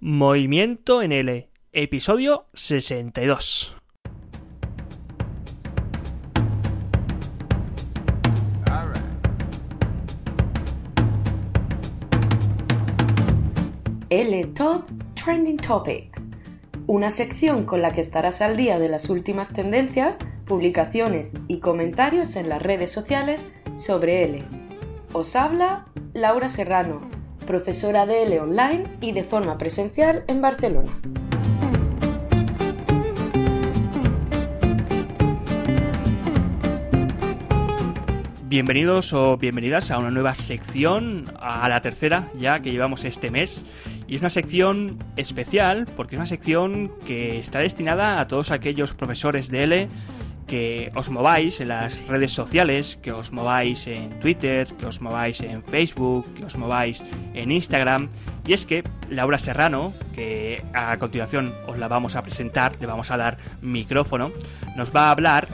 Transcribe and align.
Movimiento 0.00 1.02
en 1.02 1.10
L 1.10 1.50
episodio 1.72 2.46
62. 2.54 3.76
L 14.08 14.44
Top 14.54 14.84
Trending 15.14 15.56
Topics, 15.56 16.30
una 16.86 17.10
sección 17.10 17.64
con 17.64 17.82
la 17.82 17.90
que 17.90 18.00
estarás 18.00 18.40
al 18.40 18.56
día 18.56 18.78
de 18.78 18.88
las 18.88 19.10
últimas 19.10 19.52
tendencias, 19.52 20.20
publicaciones 20.46 21.34
y 21.48 21.58
comentarios 21.58 22.36
en 22.36 22.48
las 22.48 22.62
redes 22.62 22.92
sociales 22.92 23.50
sobre 23.76 24.22
L. 24.22 24.44
Os 25.12 25.34
habla 25.34 25.86
Laura 26.12 26.48
Serrano, 26.48 27.17
profesora 27.48 28.04
de 28.04 28.24
L 28.24 28.40
online 28.40 28.84
y 29.00 29.12
de 29.12 29.24
forma 29.24 29.56
presencial 29.56 30.22
en 30.28 30.42
Barcelona. 30.42 30.92
Bienvenidos 38.42 39.14
o 39.14 39.38
bienvenidas 39.38 39.90
a 39.90 39.98
una 39.98 40.10
nueva 40.10 40.34
sección, 40.34 41.24
a 41.40 41.66
la 41.70 41.80
tercera 41.80 42.28
ya 42.38 42.60
que 42.60 42.70
llevamos 42.70 43.06
este 43.06 43.30
mes. 43.30 43.64
Y 44.06 44.16
es 44.16 44.20
una 44.20 44.28
sección 44.28 44.98
especial 45.16 45.86
porque 45.96 46.16
es 46.16 46.18
una 46.18 46.26
sección 46.26 46.92
que 47.06 47.38
está 47.38 47.60
destinada 47.60 48.20
a 48.20 48.28
todos 48.28 48.50
aquellos 48.50 48.92
profesores 48.92 49.50
de 49.50 49.62
L 49.62 49.88
que 50.48 50.90
os 50.94 51.10
mováis 51.10 51.60
en 51.60 51.68
las 51.68 52.04
redes 52.08 52.32
sociales, 52.32 52.98
que 53.02 53.12
os 53.12 53.30
mováis 53.30 53.86
en 53.86 54.18
Twitter, 54.18 54.66
que 54.66 54.86
os 54.86 55.00
mováis 55.00 55.40
en 55.42 55.62
Facebook, 55.62 56.26
que 56.34 56.44
os 56.44 56.56
mováis 56.56 57.04
en 57.34 57.52
Instagram. 57.52 58.08
Y 58.46 58.54
es 58.54 58.66
que 58.66 58.82
Laura 59.10 59.38
Serrano, 59.38 59.92
que 60.14 60.64
a 60.72 60.96
continuación 60.98 61.54
os 61.68 61.78
la 61.78 61.86
vamos 61.86 62.16
a 62.16 62.22
presentar, 62.22 62.76
le 62.80 62.86
vamos 62.86 63.10
a 63.10 63.16
dar 63.16 63.36
micrófono, 63.60 64.32
nos 64.74 64.94
va 64.94 65.08
a 65.08 65.10
hablar 65.12 65.46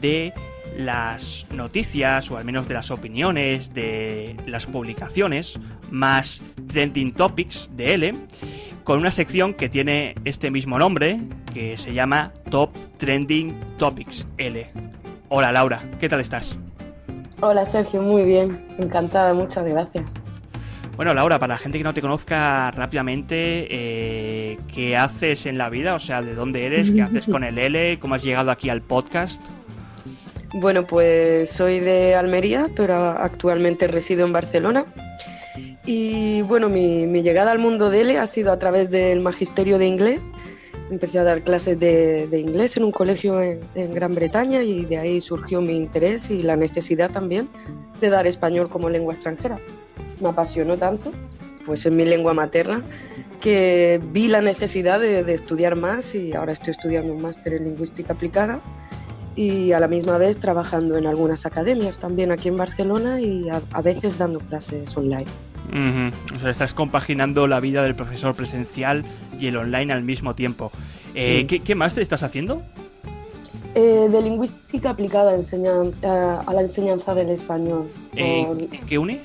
de 0.00 0.32
las 0.76 1.46
noticias 1.52 2.30
o 2.30 2.38
al 2.38 2.44
menos 2.44 2.68
de 2.68 2.74
las 2.74 2.90
opiniones 2.90 3.74
de 3.74 4.36
las 4.46 4.66
publicaciones 4.66 5.58
más 5.90 6.42
trending 6.68 7.12
topics 7.12 7.70
de 7.76 7.94
L 7.94 8.14
con 8.88 9.00
una 9.00 9.12
sección 9.12 9.52
que 9.52 9.68
tiene 9.68 10.14
este 10.24 10.50
mismo 10.50 10.78
nombre 10.78 11.20
que 11.52 11.76
se 11.76 11.92
llama 11.92 12.32
Top 12.48 12.70
Trending 12.96 13.54
Topics 13.76 14.26
L. 14.38 14.66
Hola 15.28 15.52
Laura, 15.52 15.82
¿qué 16.00 16.08
tal 16.08 16.20
estás? 16.20 16.58
Hola 17.42 17.66
Sergio, 17.66 18.00
muy 18.00 18.22
bien, 18.22 18.64
encantada, 18.78 19.34
muchas 19.34 19.66
gracias. 19.66 20.14
Bueno, 20.96 21.12
Laura, 21.12 21.38
para 21.38 21.52
la 21.52 21.58
gente 21.58 21.76
que 21.76 21.84
no 21.84 21.92
te 21.92 22.00
conozca 22.00 22.70
rápidamente, 22.70 23.66
eh, 23.70 24.58
¿qué 24.72 24.96
haces 24.96 25.44
en 25.44 25.58
la 25.58 25.68
vida? 25.68 25.94
O 25.94 25.98
sea, 25.98 26.22
¿de 26.22 26.34
dónde 26.34 26.64
eres? 26.64 26.90
¿Qué 26.90 27.02
haces 27.02 27.26
con 27.26 27.44
el 27.44 27.58
L? 27.58 27.98
¿Cómo 27.98 28.14
has 28.14 28.22
llegado 28.22 28.50
aquí 28.50 28.70
al 28.70 28.80
podcast? 28.80 29.42
Bueno, 30.54 30.86
pues 30.86 31.50
soy 31.50 31.80
de 31.80 32.14
Almería, 32.14 32.70
pero 32.74 33.10
actualmente 33.10 33.86
resido 33.86 34.24
en 34.24 34.32
Barcelona. 34.32 34.86
Y 35.90 36.42
bueno, 36.42 36.68
mi, 36.68 37.06
llegada 37.22 37.50
al 37.50 37.58
mundo 37.58 37.88
de 37.88 38.02
L 38.02 38.18
ha 38.18 38.26
sido 38.26 38.52
a 38.52 38.58
través 38.58 38.90
del 38.90 39.20
magisterio 39.20 39.78
de 39.78 39.86
inglés. 39.86 40.30
Empecé 40.90 41.18
a 41.18 41.24
dar 41.24 41.42
clases 41.42 41.80
de, 41.80 42.28
inglés 42.30 42.76
en 42.76 42.84
un 42.84 42.92
colegio 42.92 43.40
en, 43.40 43.94
Gran 43.94 44.14
Bretaña 44.14 44.62
y 44.62 44.84
de 44.84 44.98
ahí 44.98 45.22
surgió 45.22 45.62
mi 45.62 45.74
interés 45.74 46.30
y 46.30 46.42
la 46.42 46.56
necesidad 46.56 47.10
también 47.10 47.48
de 48.02 48.10
dar 48.10 48.26
español 48.26 48.68
como 48.68 48.90
lengua 48.90 49.14
extranjera. 49.14 49.60
Me 50.20 50.28
apasionó 50.28 50.76
tanto, 50.76 51.10
pues 51.64 51.86
en 51.86 51.96
mi 51.96 52.04
lengua 52.04 52.34
materna, 52.34 52.84
que 53.40 53.98
vi 54.12 54.28
la 54.28 54.42
necesidad 54.42 55.00
de, 55.00 55.24
de 55.24 55.32
estudiar 55.32 55.74
más 55.74 56.14
y 56.14 56.34
ahora 56.34 56.52
estoy 56.52 56.72
estudiando 56.72 57.14
un 57.14 57.22
máster 57.22 57.54
en 57.54 57.64
lingüística 57.64 58.12
aplicada 58.12 58.60
y 59.36 59.72
a 59.72 59.80
la 59.80 59.88
misma 59.88 60.18
vez 60.18 60.36
trabajando 60.36 60.98
en 60.98 61.06
algunas 61.06 61.46
academias 61.46 61.98
también 61.98 62.30
aquí 62.30 62.48
en 62.48 62.58
Barcelona 62.58 63.20
y 63.22 63.48
a, 63.48 63.80
veces 63.80 64.18
dando 64.18 64.40
clases 64.40 64.94
online. 64.96 65.24
O 66.36 66.38
sea, 66.40 66.50
estás 66.50 66.74
compaginando 66.74 67.46
la 67.46 67.60
vida 67.60 67.82
del 67.82 67.94
profesor 67.94 68.34
presencial 68.34 69.04
y 69.38 69.46
el 69.48 69.56
online 69.56 69.92
al 69.92 70.02
mismo 70.02 70.34
tiempo. 70.34 70.72
Eh, 71.14 71.46
¿qué, 71.46 71.74
más 71.74 71.96
estás 71.98 72.22
haciendo? 72.22 72.62
Eh, 73.74 74.08
de 74.10 74.22
lingüística 74.22 74.90
aplicada 74.90 75.32
a, 75.32 76.40
a 76.40 76.54
la 76.54 76.60
enseñanza 76.60 77.14
del 77.14 77.30
español. 77.30 77.88
¿En 78.14 78.68
qué 78.86 78.98
uni? 78.98 79.20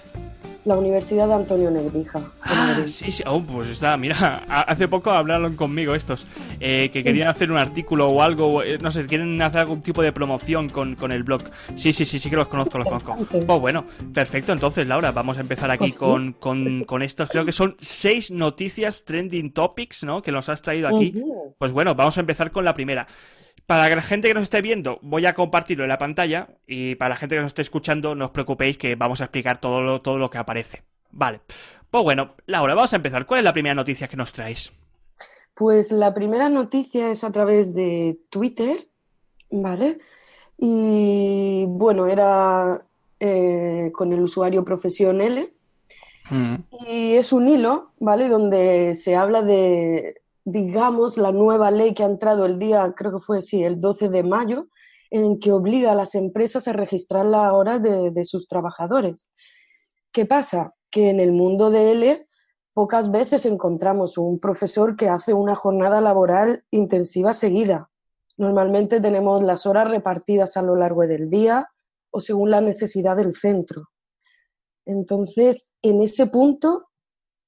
La 0.66 0.76
Universidad 0.76 1.28
de 1.28 1.34
Antonio 1.34 1.70
Negrija. 1.70 2.22
Ah, 2.42 2.78
sí, 2.88 3.12
sí. 3.12 3.24
Oh, 3.26 3.42
pues 3.42 3.70
está, 3.70 3.98
mira, 3.98 4.44
hace 4.48 4.88
poco 4.88 5.12
hablaron 5.12 5.56
conmigo 5.56 5.96
estos, 5.96 6.28
eh, 6.60 6.90
que 6.92 7.04
querían 7.04 7.28
hacer 7.28 7.52
un 7.52 7.58
artículo 7.58 8.08
o 8.08 8.22
algo, 8.22 8.64
eh, 8.64 8.78
no 8.82 8.92
sé, 8.92 9.06
quieren 9.06 9.42
hacer 9.42 9.62
algún 9.62 9.82
tipo 9.82 10.02
de 10.02 10.12
promoción 10.12 10.70
con, 10.70 10.96
con 10.96 11.12
el 11.12 11.24
blog. 11.24 11.44
Sí, 11.76 11.94
sí, 11.94 12.06
sí, 12.06 12.20
sí 12.20 12.30
que 12.30 12.36
los 12.36 12.48
conozco, 12.48 12.78
los 12.78 12.88
conozco. 12.88 13.18
Pues 13.30 13.60
bueno, 13.60 13.86
perfecto, 14.14 14.54
entonces 14.54 14.88
Laura, 14.88 15.12
vamos 15.12 15.38
a 15.38 15.42
empezar 15.42 15.70
aquí 15.70 15.80
pues 15.80 15.98
con, 15.98 16.34
con, 16.34 16.86
con 16.86 17.02
estos, 17.02 17.30
creo 17.30 17.46
que 17.46 17.52
son 17.52 17.76
seis 17.80 18.32
noticias 18.32 19.04
trending 19.04 19.52
topics, 19.52 20.04
¿no? 20.04 20.22
Que 20.22 20.32
nos 20.32 20.50
has 20.50 20.62
traído 20.62 20.88
aquí. 20.88 21.14
Pues 21.58 21.72
bueno, 21.72 21.96
vamos 21.96 22.18
a 22.18 22.22
empezar 22.22 22.52
con 22.52 22.66
la 22.66 22.74
primera. 22.74 23.08
Para 23.66 23.96
la 23.96 24.02
gente 24.02 24.28
que 24.28 24.34
nos 24.34 24.44
esté 24.44 24.62
viendo, 24.62 25.00
voy 25.02 25.26
a 25.26 25.34
compartirlo 25.34 25.84
en 25.84 25.90
la 25.90 25.98
pantalla 25.98 26.50
y 26.68 26.96
para 26.96 27.10
la 27.10 27.16
gente 27.16 27.36
que 27.36 27.42
nos 27.42 27.50
esté 27.50 27.62
escuchando, 27.62 28.14
no 28.14 28.26
os 28.26 28.32
preocupéis 28.32 28.78
que 28.78 28.96
vamos 28.96 29.22
a 29.22 29.26
explicar 29.26 29.60
todo 29.62 29.82
lo, 29.82 30.02
todo 30.02 30.18
lo 30.18 30.30
que 30.30 30.38
aparece. 30.38 30.84
Vale. 31.12 31.42
Pues 31.90 32.04
bueno, 32.04 32.34
Laura, 32.48 32.76
vamos 32.76 32.92
a 32.92 32.98
empezar. 32.98 33.26
¿Cuál 33.26 33.40
es 33.40 33.44
la 33.44 33.54
primera 33.54 33.76
noticia 33.76 34.08
que 34.08 34.18
nos 34.18 34.34
traes? 34.34 34.72
Pues 35.54 35.92
la 35.92 36.14
primera 36.14 36.50
noticia 36.50 37.12
es 37.12 37.24
a 37.24 37.32
través 37.32 37.74
de 37.74 38.18
Twitter, 38.30 38.88
¿vale? 39.52 40.00
Y 40.58 41.66
bueno, 41.68 42.08
era 42.08 42.84
eh, 43.20 43.92
con 43.94 44.12
el 44.12 44.22
usuario 44.22 44.66
Profesión 44.66 45.22
L. 45.22 45.54
Mm. 46.30 46.56
Y 46.90 47.14
es 47.14 47.32
un 47.32 47.48
hilo, 47.48 47.92
¿vale? 48.00 48.28
Donde 48.28 48.96
se 48.96 49.16
habla 49.16 49.44
de 49.44 50.23
digamos, 50.46 51.18
la 51.18 51.32
nueva 51.32 51.72
ley 51.72 51.94
que 51.94 52.04
ha 52.04 52.08
entrado 52.08 52.46
el 52.46 52.60
día, 52.60 52.94
creo 52.96 53.14
que 53.14 53.20
fue, 53.20 53.42
sí, 53.42 53.64
el 53.64 53.80
12 53.80 54.10
de 54.10 54.24
mayo, 54.24 54.68
en 55.10 55.40
que 55.40 55.52
obliga 55.52 55.92
a 55.92 55.96
las 55.96 56.16
empresas 56.16 56.68
a 56.68 56.74
registrar 56.74 57.26
la 57.26 57.54
hora 57.54 57.80
de, 57.80 58.26
sus 58.26 58.48
trabajadores. 58.48 59.30
¿Qué 60.12 60.26
pasa? 60.26 60.74
Que 60.90 61.10
en 61.10 61.20
el 61.20 61.32
mundo 61.32 61.70
de 61.70 61.92
L 61.92 62.28
pocas 62.74 63.12
veces 63.12 63.46
encontramos 63.46 64.18
un 64.18 64.40
profesor 64.40 64.96
que 64.96 65.10
hace 65.10 65.34
una 65.34 65.54
jornada 65.54 66.02
laboral 66.02 66.64
intensiva 66.72 67.34
seguida. 67.34 67.92
Normalmente 68.38 69.00
tenemos 69.00 69.44
las 69.44 69.68
horas 69.68 69.90
repartidas 69.90 70.58
a 70.58 70.64
lo 70.64 70.76
largo 70.76 71.02
del 71.04 71.30
día 71.30 71.70
o 72.10 72.20
según 72.20 72.50
la 72.50 72.62
necesidad 72.62 73.16
del 73.16 73.36
centro. 73.36 73.90
Entonces, 74.86 75.74
en 75.84 76.02
ese 76.02 76.26
punto, 76.26 76.88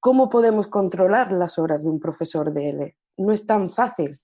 ¿Cómo 0.06 0.30
podemos 0.30 0.68
controlar 0.68 1.32
las 1.32 1.58
horas 1.58 1.82
de 1.82 1.90
un 1.90 1.98
profesor 1.98 2.52
de 2.52 2.68
L? 2.68 2.96
No 3.16 3.32
es 3.32 3.44
tan 3.44 3.68
fácil, 3.68 4.16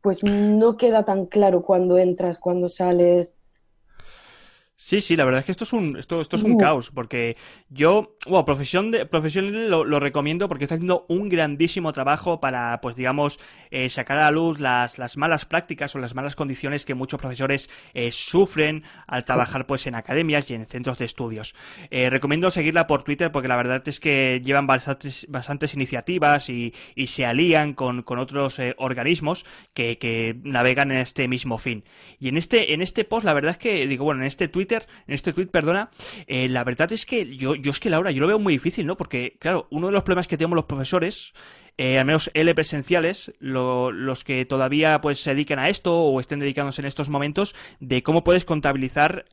pues 0.00 0.22
no 0.22 0.76
queda 0.76 1.04
tan 1.04 1.26
claro 1.26 1.60
cuándo 1.62 1.98
entras, 1.98 2.38
cuándo 2.38 2.68
sales, 2.68 3.36
Sí, 4.84 5.00
sí, 5.00 5.16
la 5.16 5.24
verdad 5.24 5.40
es 5.40 5.46
que 5.46 5.52
esto 5.52 5.64
es 5.64 5.72
un, 5.72 5.96
esto, 5.96 6.20
esto 6.20 6.36
es 6.36 6.42
un 6.42 6.58
caos, 6.58 6.90
porque 6.90 7.38
yo, 7.70 8.18
bueno, 8.26 8.44
profesión 8.44 8.90
de, 8.90 9.06
profesión 9.06 9.70
lo, 9.70 9.82
lo, 9.82 9.98
recomiendo 9.98 10.46
porque 10.46 10.66
está 10.66 10.74
haciendo 10.74 11.06
un 11.08 11.30
grandísimo 11.30 11.94
trabajo 11.94 12.38
para, 12.38 12.82
pues 12.82 12.94
digamos, 12.94 13.40
eh, 13.70 13.88
sacar 13.88 14.18
a 14.18 14.24
la 14.24 14.30
luz 14.30 14.60
las, 14.60 14.98
las 14.98 15.16
malas 15.16 15.46
prácticas 15.46 15.94
o 15.94 15.98
las 16.00 16.14
malas 16.14 16.36
condiciones 16.36 16.84
que 16.84 16.92
muchos 16.92 17.18
profesores 17.18 17.70
eh, 17.94 18.12
sufren 18.12 18.84
al 19.06 19.24
trabajar 19.24 19.66
pues 19.66 19.86
en 19.86 19.94
academias 19.94 20.50
y 20.50 20.54
en 20.54 20.66
centros 20.66 20.98
de 20.98 21.06
estudios. 21.06 21.54
Eh, 21.90 22.10
recomiendo 22.10 22.50
seguirla 22.50 22.86
por 22.86 23.04
Twitter 23.04 23.32
porque 23.32 23.48
la 23.48 23.56
verdad 23.56 23.82
es 23.88 24.00
que 24.00 24.42
llevan 24.44 24.66
bastantes, 24.66 25.26
bastantes 25.30 25.72
iniciativas 25.72 26.50
y, 26.50 26.74
y 26.94 27.06
se 27.06 27.24
alían 27.24 27.72
con, 27.72 28.02
con 28.02 28.18
otros 28.18 28.60
organismos 28.76 29.46
que, 29.72 29.96
que 29.96 30.36
navegan 30.42 30.90
en 30.90 30.98
este 30.98 31.26
mismo 31.26 31.56
fin. 31.56 31.84
Y 32.20 32.28
en 32.28 32.36
este, 32.36 32.74
en 32.74 32.82
este 32.82 33.04
post, 33.04 33.24
la 33.24 33.32
verdad 33.32 33.52
es 33.52 33.58
que, 33.58 33.86
digo, 33.86 34.04
bueno, 34.04 34.20
en 34.20 34.26
este 34.26 34.48
en 35.06 35.14
este 35.14 35.32
tweet, 35.32 35.46
perdona, 35.46 35.90
eh, 36.26 36.48
la 36.48 36.64
verdad 36.64 36.92
es 36.92 37.06
que 37.06 37.36
yo, 37.36 37.54
yo 37.54 37.70
es 37.70 37.80
que 37.80 37.90
Laura, 37.90 38.10
yo 38.10 38.20
lo 38.20 38.26
veo 38.26 38.38
muy 38.38 38.54
difícil, 38.54 38.86
¿no? 38.86 38.96
Porque, 38.96 39.36
claro, 39.38 39.66
uno 39.70 39.88
de 39.88 39.92
los 39.92 40.02
problemas 40.02 40.28
que 40.28 40.36
tenemos 40.36 40.56
los 40.56 40.66
profesores 40.66 41.32
eh, 41.76 41.98
al 41.98 42.04
menos 42.04 42.30
L 42.34 42.54
presenciales, 42.54 43.32
los 43.40 44.22
que 44.22 44.44
todavía 44.44 45.00
pues 45.00 45.18
se 45.18 45.34
dediquen 45.34 45.58
a 45.58 45.68
esto 45.68 46.02
o 46.02 46.20
estén 46.20 46.38
dedicándose 46.38 46.80
en 46.80 46.86
estos 46.86 47.08
momentos, 47.08 47.56
de 47.80 48.04
cómo 48.04 48.22
puedes 48.22 48.44
contabilizar 48.44 49.24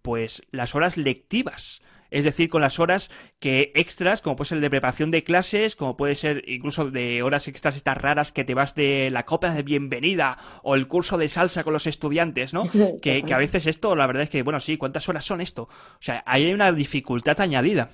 pues 0.00 0.42
las 0.50 0.74
horas 0.74 0.96
lectivas 0.96 1.82
es 2.12 2.24
decir, 2.24 2.50
con 2.50 2.60
las 2.60 2.78
horas 2.78 3.10
que 3.40 3.72
extras, 3.74 4.20
como 4.20 4.36
puede 4.36 4.50
ser 4.50 4.58
el 4.58 4.62
de 4.62 4.70
preparación 4.70 5.10
de 5.10 5.24
clases, 5.24 5.74
como 5.74 5.96
puede 5.96 6.14
ser 6.14 6.46
incluso 6.46 6.90
de 6.90 7.22
horas 7.22 7.48
extras 7.48 7.74
estas 7.74 7.96
raras 7.96 8.32
que 8.32 8.44
te 8.44 8.54
vas 8.54 8.74
de 8.74 9.10
la 9.10 9.24
copa 9.24 9.52
de 9.52 9.62
bienvenida 9.62 10.36
o 10.62 10.74
el 10.74 10.86
curso 10.86 11.16
de 11.16 11.28
salsa 11.28 11.64
con 11.64 11.72
los 11.72 11.86
estudiantes, 11.86 12.52
¿no? 12.52 12.64
que, 13.02 13.22
que 13.22 13.34
a 13.34 13.38
veces 13.38 13.66
esto, 13.66 13.96
la 13.96 14.06
verdad 14.06 14.24
es 14.24 14.30
que, 14.30 14.42
bueno, 14.42 14.60
sí, 14.60 14.76
¿cuántas 14.76 15.08
horas 15.08 15.24
son 15.24 15.40
esto? 15.40 15.62
O 15.62 16.00
sea, 16.00 16.22
ahí 16.26 16.44
hay 16.44 16.52
una 16.52 16.70
dificultad 16.70 17.40
añadida. 17.40 17.90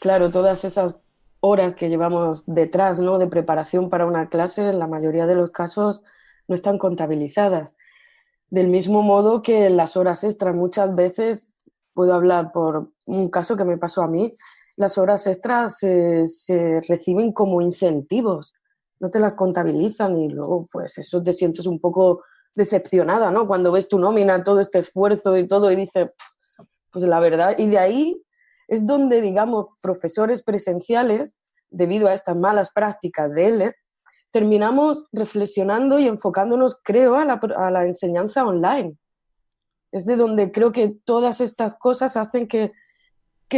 Claro, 0.00 0.30
todas 0.30 0.64
esas 0.64 0.98
horas 1.40 1.74
que 1.74 1.88
llevamos 1.88 2.44
detrás, 2.46 2.98
¿no? 2.98 3.18
De 3.18 3.26
preparación 3.26 3.90
para 3.90 4.06
una 4.06 4.28
clase, 4.28 4.68
en 4.68 4.78
la 4.78 4.86
mayoría 4.86 5.26
de 5.26 5.36
los 5.36 5.50
casos 5.50 6.02
no 6.48 6.56
están 6.56 6.78
contabilizadas. 6.78 7.76
Del 8.50 8.68
mismo 8.68 9.02
modo 9.02 9.42
que 9.42 9.70
las 9.70 9.96
horas 9.96 10.24
extras 10.24 10.54
muchas 10.54 10.94
veces 10.94 11.53
puedo 11.94 12.14
hablar 12.14 12.52
por 12.52 12.90
un 13.06 13.28
caso 13.30 13.56
que 13.56 13.64
me 13.64 13.78
pasó 13.78 14.02
a 14.02 14.08
mí, 14.08 14.32
las 14.76 14.98
horas 14.98 15.26
extras 15.26 15.78
se, 15.78 16.80
reciben 16.88 17.32
como 17.32 17.60
incentivos, 17.60 18.52
no 19.00 19.10
te 19.10 19.20
las 19.20 19.34
contabilizan 19.34 20.18
y 20.18 20.28
luego 20.28 20.66
pues 20.70 20.98
eso 20.98 21.22
te 21.22 21.32
sientes 21.32 21.66
un 21.66 21.80
poco 21.80 22.22
decepcionada, 22.54 23.30
¿no? 23.30 23.46
Cuando 23.46 23.72
ves 23.72 23.88
tu 23.88 23.98
nómina, 23.98 24.42
todo 24.42 24.60
este 24.60 24.80
esfuerzo 24.80 25.36
y 25.36 25.46
todo 25.46 25.70
y 25.70 25.76
dices, 25.76 26.10
pues 26.90 27.04
la 27.04 27.20
verdad, 27.20 27.56
y 27.58 27.68
de 27.68 27.78
ahí 27.78 28.22
es 28.68 28.86
donde, 28.86 29.20
digamos, 29.20 29.66
profesores 29.82 30.42
presenciales, 30.42 31.38
debido 31.70 32.08
a 32.08 32.14
estas 32.14 32.36
malas 32.36 32.70
prácticas 32.72 33.32
de 33.32 33.46
él, 33.46 33.74
terminamos 34.30 35.04
reflexionando 35.12 35.98
y 35.98 36.08
enfocándonos, 36.08 36.76
creo, 36.82 37.16
a 37.16 37.24
la, 37.24 37.34
a 37.34 37.70
la 37.70 37.84
enseñanza 37.84 38.44
online 38.44 38.96
es 39.94 40.06
de 40.06 40.16
donde 40.16 40.50
creo 40.50 40.72
que 40.72 40.88
todas 40.88 41.40
estas 41.40 41.76
cosas 41.76 42.16
hacen 42.16 42.48
que, 42.48 42.72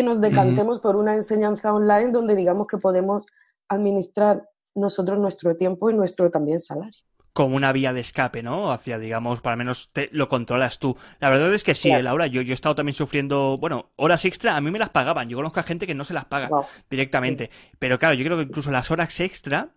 nos 0.04 0.20
decantemos 0.20 0.80
por 0.80 0.94
una 0.94 1.14
enseñanza 1.14 1.72
online 1.72 2.10
donde 2.10 2.36
digamos 2.36 2.66
que 2.66 2.76
podemos 2.76 3.24
administrar 3.66 4.46
nosotros 4.74 5.18
nuestro 5.18 5.56
tiempo 5.56 5.88
y 5.88 5.94
nuestro 5.94 6.30
también 6.30 6.60
salario 6.60 7.00
como 7.32 7.56
una 7.56 7.72
vía 7.72 7.92
de 7.94 8.00
escape, 8.00 8.42
¿no? 8.42 8.70
Hacia, 8.72 8.98
digamos, 8.98 9.42
para 9.42 9.56
menos 9.56 9.90
te 9.92 10.08
lo 10.12 10.28
controlas 10.28 10.78
tú. 10.78 10.96
La 11.18 11.28
verdad 11.28 11.52
es 11.54 11.64
que 11.64 11.74
sí, 11.74 11.90
Laura, 11.90 12.26
yo, 12.26 12.40
yo 12.40 12.52
he 12.52 12.54
estado 12.54 12.74
también 12.74 12.94
sufriendo, 12.94 13.58
bueno, 13.58 13.90
horas 13.96 14.24
extra, 14.24 14.56
a 14.56 14.60
mí 14.62 14.70
me 14.70 14.78
las 14.78 14.88
pagaban. 14.88 15.28
Yo 15.28 15.36
conozco 15.36 15.60
a 15.60 15.62
gente 15.62 15.86
que 15.86 15.94
no 15.94 16.04
se 16.04 16.14
las 16.14 16.24
paga 16.24 16.48
directamente. 16.88 17.50
Pero 17.78 17.98
claro, 17.98 18.14
yo 18.14 18.24
creo 18.24 18.38
que 18.38 18.44
incluso 18.44 18.70
las 18.70 18.90
horas 18.90 19.20
extra 19.20 19.68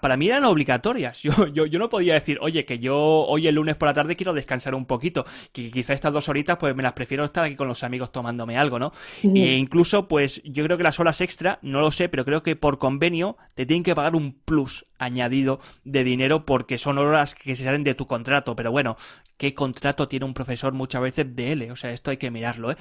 para 0.00 0.16
mí 0.16 0.28
eran 0.28 0.44
obligatorias. 0.44 1.22
Yo, 1.30 1.46
yo, 1.46 1.66
yo, 1.66 1.78
no 1.78 1.88
podía 1.88 2.14
decir, 2.14 2.38
oye, 2.40 2.64
que 2.64 2.78
yo 2.78 2.96
hoy 2.96 3.46
el 3.46 3.54
lunes 3.54 3.76
por 3.76 3.88
la 3.88 3.94
tarde 3.94 4.16
quiero 4.16 4.32
descansar 4.32 4.74
un 4.74 4.86
poquito, 4.86 5.24
que 5.52 5.70
quizá 5.70 5.92
estas 5.92 6.12
dos 6.12 6.28
horitas 6.28 6.56
pues 6.58 6.74
me 6.74 6.82
las 6.82 6.92
prefiero 6.92 7.24
estar 7.24 7.44
aquí 7.44 7.56
con 7.56 7.68
los 7.68 7.84
amigos 7.84 8.10
tomándome 8.10 8.56
algo, 8.56 8.78
¿no? 8.78 8.92
E 9.22 9.56
incluso 9.56 10.08
pues 10.08 10.42
yo 10.44 10.64
creo 10.64 10.76
que 10.76 10.82
las 10.82 10.98
horas 10.98 11.20
extra, 11.20 11.58
no 11.62 11.80
lo 11.80 11.92
sé, 11.92 12.08
pero 12.08 12.24
creo 12.24 12.42
que 12.42 12.56
por 12.56 12.78
convenio 12.78 13.36
te 13.54 13.66
tienen 13.66 13.82
que 13.82 13.94
pagar 13.94 14.16
un 14.16 14.32
plus 14.32 14.86
añadido 14.98 15.60
de 15.84 16.04
dinero 16.04 16.44
porque 16.46 16.78
son 16.78 16.98
horas 16.98 17.34
que 17.34 17.56
se 17.56 17.64
salen 17.64 17.84
de 17.84 17.94
tu 17.94 18.06
contrato. 18.06 18.56
Pero 18.56 18.72
bueno, 18.72 18.96
¿qué 19.36 19.54
contrato 19.54 20.08
tiene 20.08 20.26
un 20.26 20.34
profesor 20.34 20.72
muchas 20.72 21.02
veces 21.02 21.34
de 21.34 21.52
L? 21.52 21.72
O 21.72 21.76
sea, 21.76 21.92
esto 21.92 22.10
hay 22.10 22.16
que 22.16 22.30
mirarlo, 22.30 22.70
¿eh? 22.72 22.76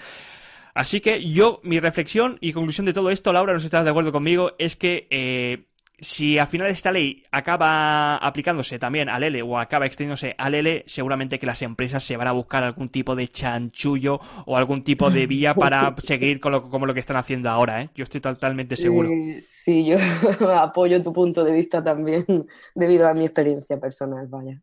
Así 0.74 1.02
que 1.02 1.30
yo, 1.30 1.60
mi 1.64 1.80
reflexión 1.80 2.38
y 2.42 2.54
conclusión 2.54 2.86
de 2.86 2.94
todo 2.94 3.10
esto, 3.10 3.34
Laura, 3.34 3.54
no 3.54 3.60
sé 3.60 3.64
si 3.64 3.68
estás 3.68 3.84
de 3.84 3.90
acuerdo 3.90 4.12
conmigo, 4.12 4.54
es 4.60 4.76
que 4.76 5.08
eh, 5.10 5.66
si 6.02 6.38
al 6.38 6.48
final 6.48 6.68
esta 6.68 6.92
ley 6.92 7.24
acaba 7.32 8.18
aplicándose 8.18 8.80
también 8.80 9.10
al 9.10 9.24
L 9.24 9.42
o 9.42 9.58
acaba 9.58 9.86
extendiéndose 9.86 10.36
al 10.38 10.56
L, 10.56 10.84
seguramente 10.88 11.40
que 11.40 11.46
las 11.46 11.62
empresas 11.62 12.04
se 12.04 12.18
van 12.18 12.28
a 12.28 12.32
buscar 12.32 12.64
algún 12.64 12.90
tipo 12.90 13.16
de 13.16 13.28
chanchullo 13.28 14.20
o 14.46 14.58
algún 14.58 14.84
tipo 14.84 15.10
de 15.10 15.28
vía 15.28 15.54
para 15.54 15.94
seguir 16.04 16.40
con 16.40 16.52
lo, 16.52 16.70
como 16.70 16.86
lo 16.86 16.94
que 16.94 17.00
están 17.00 17.18
haciendo 17.18 17.50
ahora. 17.50 17.82
¿eh? 17.82 17.90
Yo 17.96 18.04
estoy 18.04 18.22
totalmente 18.22 18.76
seguro. 18.76 19.10
Sí, 19.42 19.86
yo 19.86 19.98
apoyo 20.56 21.02
tu 21.02 21.14
punto 21.14 21.44
de 21.44 21.54
vista 21.54 21.84
también 21.84 22.26
debido 22.76 23.08
a 23.08 23.14
mi 23.14 23.26
experiencia 23.26 23.80
personal, 23.80 24.28
vaya. 24.28 24.62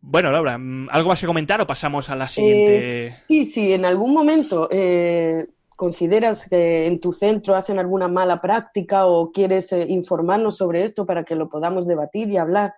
Bueno, 0.00 0.30
Laura, 0.30 0.54
¿algo 0.90 1.08
más 1.08 1.20
que 1.20 1.26
comentar 1.26 1.60
o 1.60 1.66
pasamos 1.66 2.08
a 2.08 2.16
la 2.16 2.28
siguiente? 2.28 3.06
Eh, 3.06 3.10
sí, 3.10 3.44
sí, 3.44 3.72
en 3.72 3.84
algún 3.84 4.14
momento 4.14 4.68
eh, 4.70 5.48
consideras 5.78 6.48
que 6.48 6.88
en 6.88 6.98
tu 6.98 7.12
centro 7.12 7.54
hacen 7.54 7.78
alguna 7.78 8.08
mala 8.08 8.40
práctica 8.40 9.06
o 9.06 9.30
quieres 9.30 9.72
eh, 9.72 9.86
informarnos 9.88 10.56
sobre 10.56 10.82
esto 10.82 11.06
para 11.06 11.22
que 11.22 11.36
lo 11.36 11.48
podamos 11.48 11.86
debatir 11.86 12.28
y 12.30 12.36
hablar, 12.36 12.74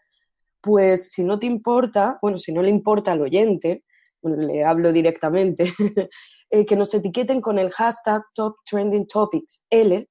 pues 0.61 1.11
si 1.11 1.25
no 1.25 1.39
te 1.39 1.47
importa, 1.47 2.19
bueno, 2.21 2.37
si 2.37 2.53
no 2.53 2.61
le 2.61 2.69
importa 2.69 3.13
al 3.13 3.23
oyente, 3.23 3.85
le 4.23 4.65
hablo 4.65 4.93
directamente, 4.93 5.73
eh, 6.51 6.67
que 6.67 6.77
nos 6.77 6.93
etiqueten 6.93 7.41
con 7.41 7.59
el 7.59 7.71
hashtag 7.71 8.23
Top 8.35 8.57
Trending 8.71 9.07
Topics 9.07 9.65
L 9.71 10.07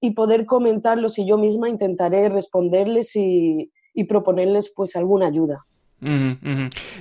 y 0.00 0.10
poder 0.12 0.46
comentarlos 0.46 1.18
y 1.18 1.28
yo 1.28 1.36
misma 1.36 1.68
intentaré 1.68 2.30
responderles 2.30 3.16
y, 3.16 3.70
y 3.92 4.04
proponerles 4.04 4.72
pues 4.74 4.96
alguna 4.96 5.26
ayuda. 5.26 5.62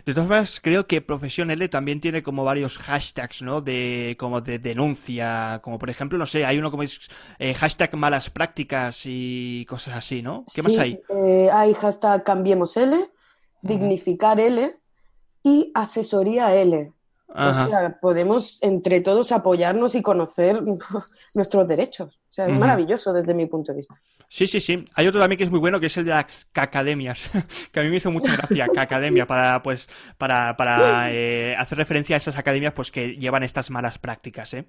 De 0.06 0.14
todas 0.14 0.28
formas, 0.28 0.60
creo 0.62 0.88
que 0.88 1.02
Profesión 1.02 1.52
L 1.52 1.68
también 1.70 2.00
tiene 2.00 2.24
como 2.24 2.44
varios 2.44 2.78
hashtags, 2.78 3.42
¿no? 3.42 3.62
De, 3.62 4.16
como 4.20 4.42
de 4.42 4.60
denuncia, 4.60 5.60
como 5.64 5.80
por 5.80 5.90
ejemplo, 5.90 6.18
no 6.18 6.26
sé, 6.26 6.46
hay 6.46 6.58
uno 6.58 6.72
como 6.72 6.84
es 6.84 7.10
eh, 7.38 7.54
hashtag 7.54 7.96
malas 7.96 8.30
prácticas 8.30 9.02
y 9.06 9.66
cosas 9.66 9.96
así, 9.98 10.22
¿no? 10.22 10.44
¿Qué 10.54 10.62
más 10.62 10.78
hay? 10.78 11.00
Eh, 11.10 11.50
hay 11.52 11.74
hashtag 11.74 12.24
Cambiemos 12.24 12.76
L, 12.78 13.10
Dignificar 13.62 14.40
L 14.40 14.76
y 15.44 15.72
Asesoría 15.74 16.56
L. 16.56 16.94
O 17.36 17.54
sea, 17.54 18.00
podemos 18.00 18.58
entre 18.62 19.02
todos 19.02 19.32
apoyarnos 19.32 19.96
y 19.96 20.02
conocer 20.02 20.62
nuestros 21.36 21.68
derechos. 21.68 22.20
O 22.30 22.32
sea, 22.32 22.48
es 22.48 22.58
maravilloso 22.58 23.14
desde 23.14 23.34
mi 23.34 23.46
punto 23.46 23.72
de 23.72 23.78
vista. 23.78 23.96
Sí, 24.32 24.46
sí, 24.46 24.60
sí. 24.60 24.86
Hay 24.94 25.08
otro 25.08 25.20
también 25.20 25.38
que 25.38 25.44
es 25.44 25.50
muy 25.50 25.60
bueno, 25.60 25.80
que 25.80 25.88
es 25.88 25.98
el 25.98 26.06
de 26.06 26.12
las 26.12 26.48
academias, 26.54 27.32
que 27.72 27.80
a 27.80 27.84
mí 27.84 27.90
me 27.90 27.98
hizo 27.98 28.12
mucha 28.12 28.36
gracia, 28.36 28.68
academia, 28.78 29.26
para, 29.26 29.64
pues, 29.64 29.90
para, 30.20 30.56
para 30.56 31.12
eh, 31.12 31.56
hacer 31.58 31.80
referencia 31.80 32.16
a 32.16 32.18
esas 32.18 32.38
academias, 32.38 32.74
pues, 32.74 32.92
que 32.92 33.16
llevan 33.16 33.42
estas 33.42 33.72
malas 33.72 33.98
prácticas, 33.98 34.54
¿eh? 34.54 34.66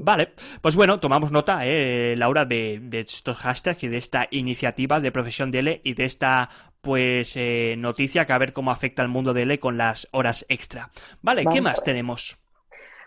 Vale. 0.00 0.32
Pues 0.62 0.74
bueno, 0.74 1.00
tomamos 1.00 1.32
nota, 1.32 1.66
eh, 1.66 2.14
Laura, 2.16 2.46
de, 2.46 2.80
de 2.82 3.00
estos 3.00 3.36
hashtags 3.36 3.84
y 3.84 3.88
de 3.88 3.98
esta 3.98 4.26
iniciativa 4.30 5.00
de 5.00 5.12
Profesión 5.12 5.50
DL 5.50 5.82
y 5.84 5.92
de 5.92 6.04
esta 6.06 6.48
pues 6.84 7.36
eh, 7.36 7.74
noticia 7.78 8.26
que 8.26 8.32
a 8.32 8.38
ver 8.38 8.52
cómo 8.52 8.70
afecta 8.70 9.02
al 9.02 9.08
mundo 9.08 9.32
de 9.32 9.42
L 9.42 9.58
con 9.58 9.78
las 9.78 10.06
horas 10.12 10.44
extra. 10.48 10.90
Vale, 11.22 11.44
¿qué 11.52 11.60
más 11.60 11.82
tenemos? 11.82 12.38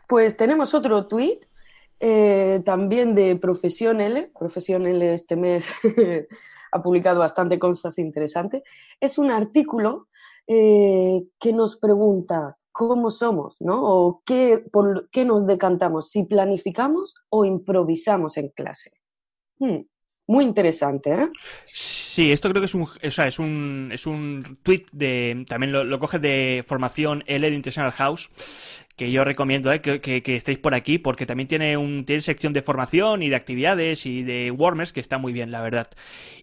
Pues 0.07 0.36
tenemos 0.36 0.74
otro 0.74 1.07
tweet 1.07 1.39
eh, 2.00 2.62
también 2.65 3.15
de 3.15 3.36
Profesión 3.36 4.01
L. 4.01 4.31
Profesión 4.38 4.88
L 4.88 5.13
este 5.13 5.36
mes 5.36 5.69
ha 6.72 6.81
publicado 6.81 7.19
bastante 7.19 7.60
cosas 7.60 7.98
interesantes. 8.00 8.63
Es 9.00 9.17
un 9.17 9.31
artículo 9.31 10.07
eh, 10.48 11.24
que 11.39 11.53
nos 11.53 11.77
pregunta 11.77 12.57
cómo 12.72 13.12
somos, 13.12 13.62
¿no? 13.62 13.84
O 13.84 14.22
qué, 14.25 14.63
por 14.72 15.10
qué 15.10 15.24
nos 15.24 15.46
decantamos, 15.46 16.10
si 16.10 16.24
planificamos 16.24 17.15
o 17.29 17.46
improvisamos 17.46 18.38
en 18.38 18.50
clase. 18.50 18.91
Hmm, 19.60 19.81
muy 20.27 20.43
interesante, 20.43 21.13
¿eh? 21.13 21.29
Sí, 21.65 22.31
esto 22.31 22.50
creo 22.50 22.62
que 22.62 22.65
es 22.65 22.75
un, 22.75 22.84
o 22.84 23.12
sea, 23.12 23.27
es 23.27 23.39
un, 23.39 23.91
es 23.93 24.05
un 24.05 24.57
tweet 24.62 24.86
de, 24.91 25.46
también 25.48 25.72
lo, 25.72 26.00
coge 26.00 26.19
de 26.19 26.65
formación 26.67 27.24
L 27.27 27.50
de 27.50 27.55
International 27.55 27.93
House, 27.93 28.29
que 28.98 29.10
yo 29.10 29.24
recomiendo 29.24 29.72
eh, 29.72 29.81
que, 29.81 30.01
que, 30.01 30.36
estéis 30.36 30.57
por 30.60 30.74
aquí, 30.74 30.98
porque 30.98 31.25
también 31.25 31.48
tiene 31.48 31.77
un, 31.77 32.05
tiene 32.05 32.22
sección 32.22 32.51
de 32.51 32.62
formación 32.62 33.24
y 33.24 33.29
de 33.29 33.38
actividades 33.38 34.05
y 34.05 34.24
de 34.24 34.51
warmers 34.51 34.91
que 34.91 35.00
está 35.00 35.17
muy 35.17 35.31
bien, 35.31 35.51
la 35.51 35.62
verdad. 35.62 35.89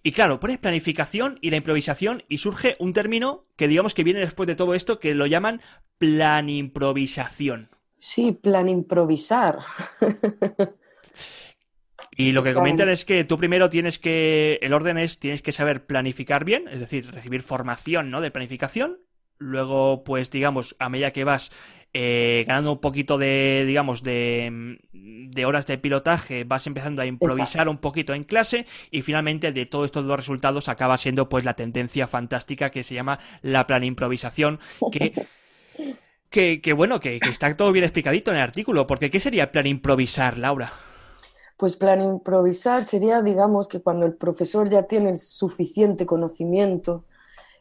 Y 0.02 0.12
claro, 0.12 0.40
pones 0.40 0.58
planificación 0.58 1.38
y 1.42 1.50
la 1.50 1.56
improvisación 1.56 2.22
y 2.28 2.38
surge 2.38 2.76
un 2.78 2.94
término 2.94 3.44
que 3.56 3.68
digamos 3.68 3.92
que 3.92 4.04
viene 4.04 4.20
después 4.20 4.46
de 4.46 4.56
todo 4.56 4.74
esto 4.74 4.98
que 4.98 5.14
lo 5.14 5.26
llaman 5.26 5.60
plan 5.98 6.48
improvisación. 6.48 7.68
Sí, 7.98 8.32
plan 8.32 8.68
improvisar. 8.68 9.58
Y 12.16 12.33
lo 12.33 12.42
que 12.42 12.54
comentan 12.54 12.88
es 12.88 13.04
que 13.04 13.25
tú 13.25 13.38
primero 13.38 13.71
tienes 13.71 13.99
que, 13.99 14.59
el 14.62 14.73
orden 14.73 14.99
es, 14.99 15.18
tienes 15.18 15.42
que 15.42 15.52
saber 15.52 15.87
planificar 15.87 16.44
bien, 16.44 16.68
es 16.68 16.80
decir, 16.80 17.11
recibir 17.11 17.42
formación, 17.42 18.11
¿no? 18.11 18.21
De 18.21 18.30
planificación. 18.30 18.99
Luego, 19.38 20.04
pues, 20.04 20.30
digamos, 20.30 20.76
a 20.78 20.88
medida 20.88 21.11
que 21.11 21.25
vas 21.25 21.50
eh, 21.92 22.44
ganando 22.47 22.73
un 22.73 22.80
poquito 22.80 23.18
de, 23.18 23.64
digamos, 23.66 24.02
de, 24.02 24.78
de, 24.92 25.44
horas 25.44 25.66
de 25.66 25.76
pilotaje, 25.76 26.44
vas 26.44 26.66
empezando 26.68 27.02
a 27.02 27.06
improvisar 27.06 27.68
un 27.68 27.78
poquito 27.78 28.14
en 28.14 28.25
clase 28.25 28.66
y 28.90 29.02
finalmente 29.02 29.50
de 29.50 29.66
todos 29.66 29.87
estos 29.87 30.06
dos 30.06 30.16
resultados 30.16 30.68
acaba 30.68 30.99
siendo 30.99 31.28
pues 31.28 31.44
la 31.44 31.54
tendencia 31.54 32.06
fantástica 32.06 32.71
que 32.71 32.85
se 32.85 32.94
llama 32.94 33.18
la 33.42 33.66
plan 33.66 33.85
improvisación 33.85 34.61
que... 34.92 35.12
que, 36.30 36.61
que 36.61 36.73
bueno, 36.73 36.99
que, 36.99 37.21
que 37.21 37.28
está 37.28 37.56
todo 37.56 37.71
bien 37.71 37.85
explicadito 37.85 38.33
en 38.33 38.38
el 38.38 38.42
artículo, 38.42 38.88
porque 38.88 39.09
¿qué 39.09 39.21
sería 39.21 39.52
plan 39.52 39.68
improvisar, 39.68 40.37
Laura? 40.37 40.73
Pues 41.56 41.76
plan 41.76 42.02
improvisar 42.02 42.82
sería, 42.84 43.23
digamos, 43.23 43.68
que 43.68 43.80
cuando 43.80 44.06
el 44.06 44.16
profesor 44.16 44.68
ya 44.68 44.84
tiene 44.84 45.16
suficiente 45.18 46.04
conocimiento 46.06 47.04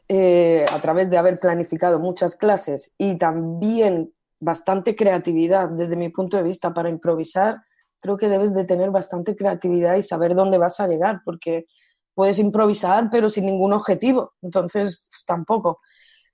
eh, 0.08 0.66
a 0.70 0.80
través 0.80 1.08
de 1.10 1.16
haber 1.16 1.38
planificado 1.38 1.98
muchas 2.00 2.36
clases 2.36 2.94
y 2.98 3.16
también 3.16 4.12
bastante 4.40 4.94
creatividad 4.94 5.68
desde 5.70 5.96
mi 5.96 6.10
punto 6.10 6.36
de 6.36 6.42
vista 6.42 6.74
para 6.74 6.90
improvisar, 6.90 7.62
creo 8.00 8.16
que 8.18 8.28
debes 8.28 8.52
de 8.52 8.64
tener 8.64 8.90
bastante 8.90 9.34
creatividad 9.34 9.94
y 9.96 10.02
saber 10.02 10.34
dónde 10.34 10.58
vas 10.58 10.78
a 10.80 10.86
llegar, 10.86 11.22
porque 11.24 11.66
puedes 12.14 12.38
improvisar 12.38 13.08
pero 13.10 13.28
sin 13.28 13.46
ningún 13.46 13.72
objetivo, 13.72 14.34
entonces 14.42 15.00
pues, 15.08 15.24
tampoco. 15.24 15.80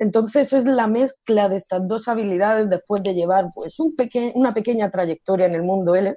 Entonces 0.00 0.52
es 0.52 0.64
la 0.64 0.87
mezcla 0.87 1.49
de 1.49 1.57
estas 1.57 1.87
dos 1.87 2.09
habilidades 2.09 2.69
después 2.71 3.02
de 3.02 3.14
llevar 3.14 3.50
pues 3.55 3.79
un 3.79 3.95
una 4.35 4.55
pequeña 4.55 4.90
trayectoria 4.90 5.47
en 5.47 5.55
el 5.55 5.62
mundo 5.62 5.95
L. 5.95 6.17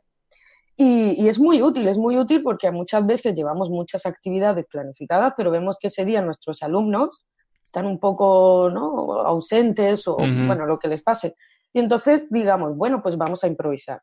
Y, 0.75 1.21
y, 1.23 1.27
es 1.27 1.39
muy 1.39 1.61
útil, 1.61 1.87
es 1.87 1.99
muy 1.99 2.17
útil 2.17 2.41
porque 2.41 2.71
muchas 2.71 3.05
veces 3.05 3.35
llevamos 3.35 3.69
muchas 3.69 4.05
actividades 4.07 4.65
planificadas, 4.65 5.33
pero 5.37 5.51
vemos 5.51 5.77
que 5.79 5.87
ese 5.87 6.03
día 6.03 6.21
nuestros 6.21 6.63
alumnos 6.63 7.23
están 7.63 7.85
un 7.85 7.99
poco 7.99 8.69
¿no? 8.71 9.13
ausentes 9.21 10.07
o 10.07 10.17
bueno, 10.17 10.65
lo 10.65 10.79
que 10.79 10.87
les 10.87 11.01
pase. 11.01 11.35
Y 11.73 11.79
entonces 11.79 12.27
digamos, 12.29 12.75
bueno, 12.75 13.01
pues 13.01 13.17
vamos 13.17 13.43
a 13.43 13.47
improvisar. 13.47 14.01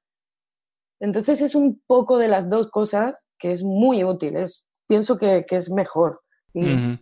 Entonces 1.00 1.40
es 1.40 1.54
un 1.54 1.80
poco 1.86 2.18
de 2.18 2.28
las 2.28 2.48
dos 2.48 2.68
cosas 2.68 3.26
que 3.38 3.52
es 3.52 3.62
muy 3.62 4.04
útil, 4.04 4.36
es, 4.36 4.68
pienso 4.86 5.16
que, 5.16 5.44
que 5.46 5.56
es 5.56 5.70
mejor. 5.70 6.20
Y, 6.52 6.98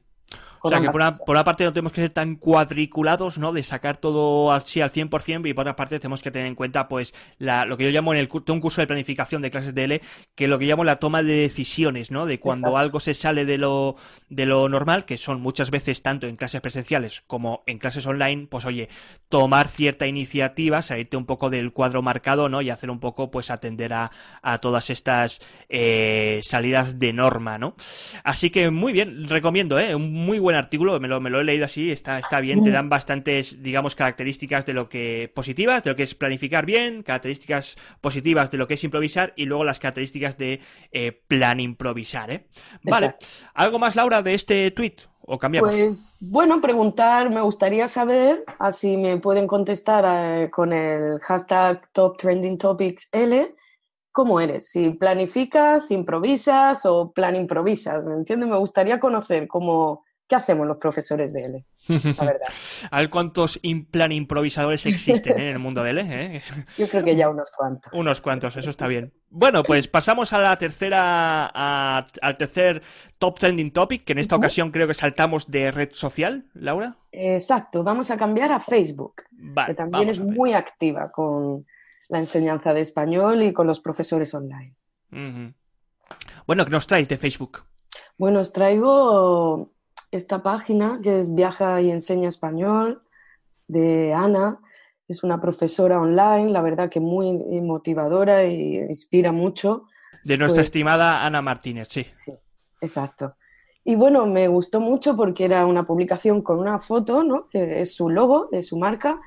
o 0.68 0.70
sea, 0.70 0.80
que 0.80 0.90
por 0.90 1.32
una, 1.32 1.44
parte 1.44 1.64
no 1.64 1.72
tenemos 1.72 1.92
que 1.92 2.02
ser 2.02 2.10
tan 2.10 2.36
cuadriculados, 2.36 3.38
¿no? 3.38 3.52
De 3.52 3.62
sacar 3.62 3.96
todo 3.96 4.52
así 4.52 4.80
al 4.80 4.92
100% 4.92 5.48
y 5.48 5.54
por 5.54 5.62
otra 5.62 5.76
parte 5.76 5.98
tenemos 5.98 6.22
que 6.22 6.30
tener 6.30 6.46
en 6.46 6.54
cuenta, 6.54 6.88
pues, 6.88 7.14
la, 7.38 7.64
lo 7.64 7.76
que 7.76 7.84
yo 7.84 7.90
llamo 7.90 8.14
en 8.14 8.20
el 8.20 8.28
un 8.48 8.60
curso 8.60 8.80
de 8.80 8.86
planificación 8.86 9.42
de 9.42 9.50
clases 9.50 9.74
de 9.74 9.84
L, 9.84 10.02
que 10.34 10.48
lo 10.48 10.58
que 10.58 10.66
llamo 10.66 10.84
la 10.84 10.96
toma 10.96 11.22
de 11.22 11.34
decisiones, 11.34 12.10
¿no? 12.10 12.26
De 12.26 12.40
cuando 12.40 12.76
algo 12.76 13.00
se 13.00 13.14
sale 13.14 13.44
de 13.44 13.58
lo, 13.58 13.96
de 14.28 14.46
lo 14.46 14.68
normal, 14.68 15.04
que 15.04 15.16
son 15.16 15.40
muchas 15.40 15.70
veces 15.70 16.02
tanto 16.02 16.26
en 16.26 16.36
clases 16.36 16.60
presenciales 16.60 17.22
como 17.26 17.62
en 17.66 17.78
clases 17.78 18.06
online, 18.06 18.46
pues 18.48 18.64
oye, 18.64 18.88
tomar 19.28 19.68
cierta 19.68 20.06
iniciativa, 20.06 20.82
salirte 20.82 21.16
un 21.16 21.26
poco 21.26 21.50
del 21.50 21.72
cuadro 21.72 22.02
marcado, 22.02 22.48
¿no? 22.48 22.62
Y 22.62 22.70
hacer 22.70 22.90
un 22.90 23.00
poco, 23.00 23.30
pues, 23.30 23.50
atender 23.50 23.92
a, 23.92 24.10
a 24.42 24.58
todas 24.58 24.90
estas 24.90 25.40
eh, 25.68 26.40
salidas 26.42 26.98
de 26.98 27.12
norma, 27.12 27.58
¿no? 27.58 27.74
Así 28.24 28.50
que 28.50 28.70
muy 28.70 28.92
bien, 28.92 29.28
recomiendo, 29.28 29.78
¿eh? 29.78 29.94
Un 29.94 30.12
muy 30.12 30.38
buen 30.38 30.56
artículo, 30.58 30.98
me 31.00 31.08
lo, 31.08 31.20
me 31.20 31.30
lo 31.30 31.40
he 31.40 31.44
leído 31.44 31.64
así, 31.64 31.90
está, 31.90 32.18
está 32.18 32.40
bien, 32.40 32.62
te 32.62 32.70
dan 32.70 32.88
bastantes, 32.88 33.62
digamos, 33.62 33.96
características 33.96 34.66
de 34.66 34.74
lo 34.74 34.88
que 34.88 35.30
positivas, 35.34 35.82
de 35.84 35.90
lo 35.90 35.96
que 35.96 36.02
es 36.02 36.14
planificar 36.14 36.66
bien, 36.66 37.02
características 37.02 37.76
positivas 38.00 38.50
de 38.50 38.58
lo 38.58 38.68
que 38.68 38.74
es 38.74 38.84
improvisar 38.84 39.32
y 39.36 39.46
luego 39.46 39.64
las 39.64 39.78
características 39.78 40.36
de 40.36 40.60
eh, 40.92 41.12
plan 41.26 41.60
improvisar, 41.60 42.30
¿eh? 42.30 42.46
Vale. 42.82 43.16
¿Algo 43.54 43.78
más, 43.78 43.96
Laura, 43.96 44.22
de 44.22 44.34
este 44.34 44.70
tweet? 44.70 44.96
¿O 45.30 45.38
cambiamos? 45.38 45.70
Pues 45.70 46.16
bueno, 46.20 46.60
preguntar, 46.60 47.28
me 47.28 47.42
gustaría 47.42 47.86
saber, 47.86 48.44
así 48.58 48.96
me 48.96 49.18
pueden 49.18 49.46
contestar 49.46 50.04
eh, 50.06 50.50
con 50.50 50.72
el 50.72 51.18
hashtag 51.20 51.90
Top 51.92 52.16
Trending 52.16 52.56
Topics 52.56 53.08
L, 53.12 53.54
¿cómo 54.10 54.40
eres? 54.40 54.70
Si 54.70 54.90
planificas, 54.90 55.90
improvisas 55.90 56.86
o 56.86 57.12
plan 57.12 57.36
improvisas, 57.36 58.06
¿me 58.06 58.14
entiendes? 58.14 58.48
Me 58.48 58.56
gustaría 58.56 58.98
conocer 58.98 59.46
cómo, 59.46 60.04
¿Qué 60.28 60.36
hacemos 60.36 60.66
los 60.66 60.76
profesores 60.76 61.32
de 61.32 61.40
L? 61.40 61.64
La 61.88 62.24
verdad. 62.26 62.48
a 62.90 63.00
ver 63.00 63.08
cuántos 63.08 63.58
plan 63.90 64.12
improvisadores 64.12 64.84
existen 64.84 65.38
¿eh? 65.38 65.44
en 65.44 65.48
el 65.54 65.58
mundo 65.58 65.82
de 65.82 65.90
L. 65.90 66.02
¿eh? 66.06 66.42
Yo 66.76 66.86
creo 66.86 67.02
que 67.02 67.16
ya 67.16 67.30
unos 67.30 67.50
cuantos. 67.50 67.90
Unos 67.94 68.20
cuantos, 68.20 68.54
eso 68.58 68.68
está 68.68 68.86
bien. 68.88 69.14
Bueno, 69.30 69.62
pues 69.62 69.88
pasamos 69.88 70.34
a 70.34 70.38
la 70.38 70.58
tercera, 70.58 71.46
al 71.46 72.36
tercer 72.36 72.82
top 73.18 73.38
trending 73.38 73.72
topic, 73.72 74.04
que 74.04 74.12
en 74.12 74.18
esta 74.18 74.36
ocasión 74.36 74.70
creo 74.70 74.86
que 74.86 74.92
saltamos 74.92 75.50
de 75.50 75.70
red 75.70 75.92
social, 75.92 76.44
Laura. 76.52 76.98
Exacto, 77.10 77.82
vamos 77.82 78.10
a 78.10 78.18
cambiar 78.18 78.52
a 78.52 78.60
Facebook, 78.60 79.22
que 79.66 79.74
también 79.74 80.10
es 80.10 80.20
muy 80.20 80.52
activa 80.52 81.10
con 81.10 81.64
la 82.08 82.18
enseñanza 82.18 82.74
de 82.74 82.82
español 82.82 83.42
y 83.42 83.54
con 83.54 83.66
los 83.66 83.80
profesores 83.80 84.34
online. 84.34 84.74
Bueno, 86.46 86.64
¿qué 86.66 86.70
nos 86.70 86.86
traes 86.86 87.08
de 87.08 87.16
Facebook? 87.16 87.64
Bueno, 88.18 88.40
os 88.40 88.52
traigo 88.52 89.72
esta 90.10 90.42
página 90.42 91.00
que 91.02 91.18
es 91.18 91.34
Viaja 91.34 91.80
y 91.80 91.90
Enseña 91.90 92.28
Español 92.28 93.02
de 93.66 94.14
Ana. 94.14 94.58
Es 95.06 95.24
una 95.24 95.40
profesora 95.40 96.00
online, 96.00 96.50
la 96.50 96.60
verdad 96.60 96.90
que 96.90 97.00
muy 97.00 97.32
motivadora 97.62 98.44
y 98.44 98.76
inspira 98.76 99.32
mucho. 99.32 99.84
De 100.24 100.36
nuestra 100.36 100.60
pues 100.60 100.68
estimada 100.68 101.24
Ana 101.24 101.40
Martínez, 101.40 101.88
sí. 101.90 102.06
Sí, 102.16 102.32
exacto. 102.80 103.32
Y 103.84 103.96
bueno, 103.96 104.26
me 104.26 104.48
gustó 104.48 104.80
mucho 104.80 105.16
porque 105.16 105.46
era 105.46 105.64
una 105.64 105.86
publicación 105.86 106.42
con 106.42 106.58
una 106.58 106.78
foto, 106.78 107.22
¿no? 107.24 107.48
que 107.48 107.80
es 107.80 107.94
su 107.94 108.10
logo, 108.10 108.48
de 108.52 108.62
su 108.62 108.76
marca, 108.76 109.18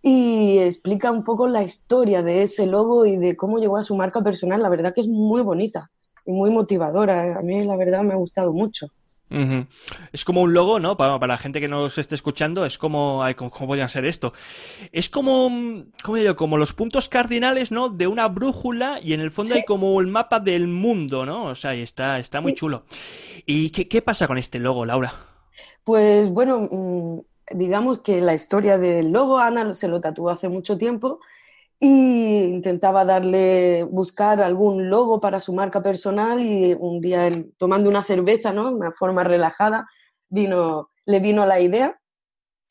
y 0.00 0.58
explica 0.58 1.10
un 1.10 1.24
poco 1.24 1.48
la 1.48 1.64
historia 1.64 2.22
de 2.22 2.44
ese 2.44 2.68
logo 2.68 3.04
y 3.04 3.16
de 3.16 3.34
cómo 3.34 3.58
llegó 3.58 3.76
a 3.78 3.82
su 3.82 3.96
marca 3.96 4.22
personal. 4.22 4.62
La 4.62 4.68
verdad 4.68 4.94
que 4.94 5.00
es 5.00 5.08
muy 5.08 5.42
bonita 5.42 5.90
y 6.24 6.30
muy 6.30 6.50
motivadora. 6.50 7.36
A 7.36 7.42
mí 7.42 7.64
la 7.64 7.76
verdad 7.76 8.02
me 8.02 8.12
ha 8.12 8.16
gustado 8.16 8.52
mucho. 8.52 8.86
Es 9.28 10.24
como 10.24 10.42
un 10.42 10.54
logo, 10.54 10.78
¿no? 10.78 10.96
Para, 10.96 11.18
para, 11.18 11.34
la 11.34 11.38
gente 11.38 11.60
que 11.60 11.66
nos 11.66 11.98
esté 11.98 12.14
escuchando, 12.14 12.64
es 12.64 12.78
como, 12.78 13.22
¿cómo, 13.36 13.50
podría 13.50 13.88
ser 13.88 14.04
esto? 14.04 14.32
Es 14.92 15.08
como, 15.08 15.50
¿cómo 16.04 16.16
digo? 16.16 16.36
Como 16.36 16.56
los 16.56 16.72
puntos 16.72 17.08
cardinales, 17.08 17.72
¿no? 17.72 17.88
De 17.88 18.06
una 18.06 18.28
brújula 18.28 19.00
y 19.02 19.14
en 19.14 19.20
el 19.20 19.32
fondo 19.32 19.54
hay 19.54 19.64
como 19.64 20.00
el 20.00 20.06
mapa 20.06 20.38
del 20.38 20.68
mundo, 20.68 21.26
¿no? 21.26 21.46
O 21.46 21.54
sea, 21.56 21.74
y 21.74 21.82
está, 21.82 22.18
está 22.18 22.40
muy 22.40 22.54
chulo. 22.54 22.84
¿Y 23.46 23.70
qué, 23.70 23.88
qué, 23.88 24.00
pasa 24.00 24.28
con 24.28 24.38
este 24.38 24.60
logo, 24.60 24.86
Laura? 24.86 25.12
Pues 25.82 26.28
bueno, 26.30 26.68
mm, 26.70 27.20
digamos 27.50 27.98
que 27.98 28.20
la 28.20 28.34
historia 28.34 28.78
del 28.78 29.10
logo, 29.10 29.38
Ana 29.38 29.74
se 29.74 29.88
lo 29.88 30.00
tatuó 30.00 30.30
hace 30.30 30.48
mucho 30.48 30.78
tiempo 30.78 31.20
y 31.78 32.44
intentaba 32.44 33.04
darle, 33.04 33.84
buscar 33.84 34.40
algún 34.40 34.88
logo 34.88 35.20
para 35.20 35.40
su 35.40 35.52
marca 35.52 35.82
personal 35.82 36.40
y 36.40 36.74
un 36.74 37.00
día 37.00 37.28
tomando 37.58 37.88
una 37.90 38.02
cerveza, 38.02 38.52
¿no? 38.52 38.70
Una 38.70 38.92
forma 38.92 39.24
relajada, 39.24 39.86
vino, 40.28 40.90
le 41.04 41.20
vino 41.20 41.44
la 41.44 41.60
idea 41.60 41.98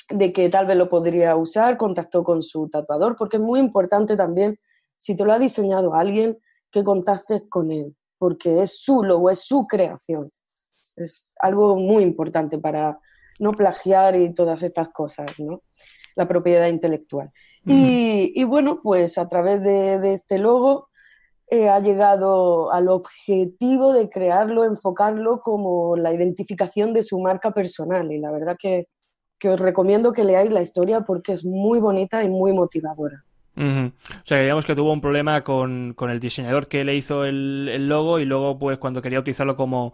de 0.10 0.34
que 0.34 0.50
tal 0.50 0.66
vez 0.66 0.78
lo 0.78 0.90
podría 0.90 1.36
usar, 1.36 1.78
contactó 1.78 2.24
con 2.24 2.42
su 2.44 2.70
tatuador, 2.70 3.16
porque 3.16 3.38
es 3.38 3.44
muy 3.44 3.60
importante 3.60 4.16
también, 4.16 4.60
si 4.98 5.16
te 5.16 5.24
lo 5.24 5.34
ha 5.34 5.40
diseñado 5.40 5.94
alguien, 5.94 6.38
que 6.72 6.84
contactes 6.84 7.44
con 7.50 7.72
él, 7.72 7.94
porque 8.18 8.64
es 8.64 8.80
su 8.82 9.04
logo, 9.04 9.30
es 9.30 9.40
su 9.46 9.66
creación. 9.68 10.32
Es 10.96 11.34
algo 11.40 11.76
muy 11.76 12.04
importante 12.04 12.58
para 12.58 13.00
no 13.40 13.52
plagiar 13.52 14.16
y 14.16 14.34
todas 14.34 14.64
estas 14.64 14.90
cosas, 14.90 15.28
¿no? 15.40 15.62
La 16.16 16.28
propiedad 16.28 16.68
intelectual. 16.68 17.32
Y, 17.66 18.44
bueno, 18.44 18.80
pues 18.84 19.18
a 19.18 19.28
través 19.28 19.64
de, 19.64 20.14
este 20.14 20.38
logo 20.38 20.90
eh, 21.50 21.70
ha 21.70 21.80
llegado 21.80 22.72
al 22.72 22.90
objetivo 22.90 23.94
de 23.94 24.10
crearlo, 24.10 24.64
enfocarlo 24.64 25.40
como 25.42 25.96
la 25.96 26.14
identificación 26.14 26.94
de 26.94 27.04
su 27.04 27.20
marca 27.20 27.52
personal. 27.52 28.12
Y 28.12 28.20
la 28.20 28.32
verdad 28.32 28.58
que, 28.60 28.88
os 29.48 29.60
recomiendo 29.60 30.12
que 30.12 30.24
leáis 30.24 30.52
la 30.52 30.62
historia 30.62 31.02
porque 31.02 31.34
es 31.34 31.46
muy 31.46 31.80
bonita 31.80 32.24
y 32.24 32.30
muy 32.30 32.52
motivadora. 32.52 33.24
O 33.58 33.92
sea, 34.24 34.42
digamos 34.42 34.66
que 34.66 34.76
tuvo 34.76 34.92
un 34.92 35.02
problema 35.02 35.44
con, 35.44 35.96
el 35.98 36.20
diseñador 36.20 36.68
que 36.68 36.84
le 36.84 36.96
hizo 36.96 37.26
el, 37.26 37.88
logo 37.88 38.20
y 38.20 38.26
luego, 38.26 38.58
pues, 38.58 38.80
cuando 38.80 39.02
quería 39.04 39.20
utilizarlo 39.20 39.56
como, 39.56 39.94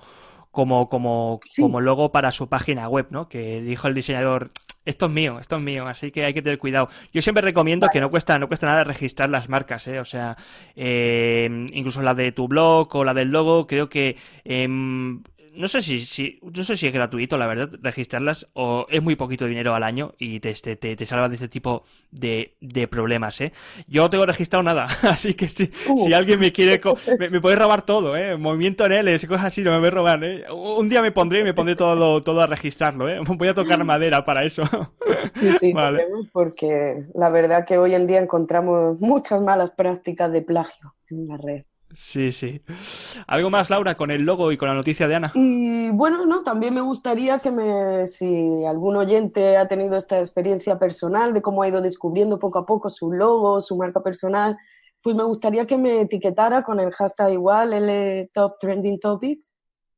como, 0.51 0.87
como, 0.87 1.39
como 1.59 1.81
logo 1.81 2.11
para 2.11 2.31
su 2.31 2.47
página 2.47 2.87
web, 2.87 3.07
¿no? 3.09 3.27
Que 3.27 3.61
dijo 3.61 3.87
el 3.87 3.93
diseñador, 3.93 4.51
esto 4.85 5.05
es 5.05 5.11
mío, 5.11 5.39
esto 5.39 5.57
es 5.57 5.61
mío, 5.61 5.87
así 5.87 6.11
que 6.11 6.25
hay 6.25 6.33
que 6.33 6.41
tener 6.41 6.57
cuidado. 6.57 6.89
Yo 7.13 7.21
siempre 7.21 7.41
recomiendo 7.41 7.87
que 7.91 8.01
no 8.01 8.09
cuesta, 8.09 8.39
no 8.39 8.47
cuesta 8.47 8.67
nada 8.67 8.83
registrar 8.83 9.29
las 9.29 9.49
marcas, 9.49 9.87
¿eh? 9.87 9.99
o 9.99 10.05
sea, 10.05 10.37
eh, 10.75 11.67
incluso 11.73 12.01
la 12.01 12.15
de 12.15 12.31
tu 12.31 12.47
blog 12.47 12.95
o 12.95 13.03
la 13.03 13.13
del 13.13 13.29
logo, 13.29 13.67
creo 13.67 13.89
que 13.89 14.17
eh, 14.43 14.67
no 15.53 15.67
sé 15.67 15.81
si, 15.81 15.99
si, 15.99 16.39
no 16.41 16.63
sé 16.63 16.77
si 16.77 16.87
es 16.87 16.93
gratuito, 16.93 17.37
la 17.37 17.47
verdad, 17.47 17.69
registrarlas, 17.81 18.47
o 18.53 18.85
es 18.89 19.01
muy 19.01 19.15
poquito 19.15 19.45
dinero 19.45 19.75
al 19.75 19.83
año 19.83 20.13
y 20.17 20.39
te, 20.39 20.53
te, 20.53 20.75
te, 20.75 21.05
salva 21.05 21.29
de 21.29 21.35
este 21.35 21.49
tipo 21.49 21.83
de, 22.11 22.55
de, 22.61 22.87
problemas, 22.87 23.41
¿eh? 23.41 23.51
Yo 23.87 24.03
no 24.03 24.09
tengo 24.09 24.25
registrado 24.25 24.63
nada, 24.63 24.87
así 25.03 25.33
que 25.33 25.47
si, 25.47 25.67
si 25.67 26.11
uh. 26.11 26.15
alguien 26.15 26.39
me 26.39 26.51
quiere, 26.51 26.79
me, 27.17 27.41
puede 27.41 27.55
robar 27.55 27.81
todo, 27.83 28.15
¿eh? 28.15 28.37
Movimiento 28.37 28.85
en 28.85 28.93
L, 28.93 29.13
cosas 29.27 29.45
así, 29.45 29.61
no 29.61 29.71
me 29.71 29.79
voy 29.79 29.87
a 29.87 29.91
robar, 29.91 30.23
¿eh? 30.23 30.43
Un 30.51 30.87
día 30.87 31.01
me 31.01 31.11
pondré 31.11 31.41
y 31.41 31.43
me 31.43 31.53
pondré 31.53 31.75
todo, 31.75 32.21
todo 32.21 32.41
a 32.41 32.47
registrarlo, 32.47 33.09
¿eh? 33.09 33.19
Voy 33.25 33.47
a 33.47 33.53
tocar 33.53 33.83
madera 33.83 34.23
para 34.23 34.43
eso. 34.43 34.63
Sí, 35.35 35.53
sí, 35.59 35.73
vale. 35.73 36.05
porque 36.31 37.05
la 37.15 37.29
verdad 37.29 37.65
que 37.65 37.77
hoy 37.77 37.93
en 37.93 38.05
día 38.05 38.19
encontramos 38.19 38.99
muchas 38.99 39.41
malas 39.41 39.71
prácticas 39.71 40.31
de 40.31 40.41
plagio 40.41 40.95
en 41.09 41.27
la 41.27 41.37
red. 41.37 41.63
Sí, 41.93 42.31
sí. 42.31 42.61
¿Algo 43.27 43.49
más, 43.49 43.69
Laura, 43.69 43.95
con 43.95 44.11
el 44.11 44.23
logo 44.23 44.51
y 44.51 44.57
con 44.57 44.67
la 44.67 44.75
noticia 44.75 45.07
de 45.07 45.15
Ana? 45.15 45.31
Y 45.35 45.89
bueno, 45.91 46.25
no, 46.25 46.43
también 46.43 46.73
me 46.73 46.81
gustaría 46.81 47.39
que 47.39 47.51
me, 47.51 48.07
si 48.07 48.63
algún 48.65 48.95
oyente 48.95 49.57
ha 49.57 49.67
tenido 49.67 49.97
esta 49.97 50.19
experiencia 50.19 50.79
personal 50.79 51.33
de 51.33 51.41
cómo 51.41 51.63
ha 51.63 51.67
ido 51.67 51.81
descubriendo 51.81 52.39
poco 52.39 52.59
a 52.59 52.65
poco 52.65 52.89
su 52.89 53.11
logo, 53.11 53.61
su 53.61 53.77
marca 53.77 54.01
personal, 54.01 54.57
pues 55.01 55.15
me 55.15 55.23
gustaría 55.23 55.65
que 55.65 55.77
me 55.77 56.01
etiquetara 56.01 56.63
con 56.63 56.79
el 56.79 56.91
hashtag 56.91 57.33
igual, 57.33 57.73
el 57.73 58.29
Top 58.33 58.59
Trending 58.59 58.99
Topics, 58.99 59.53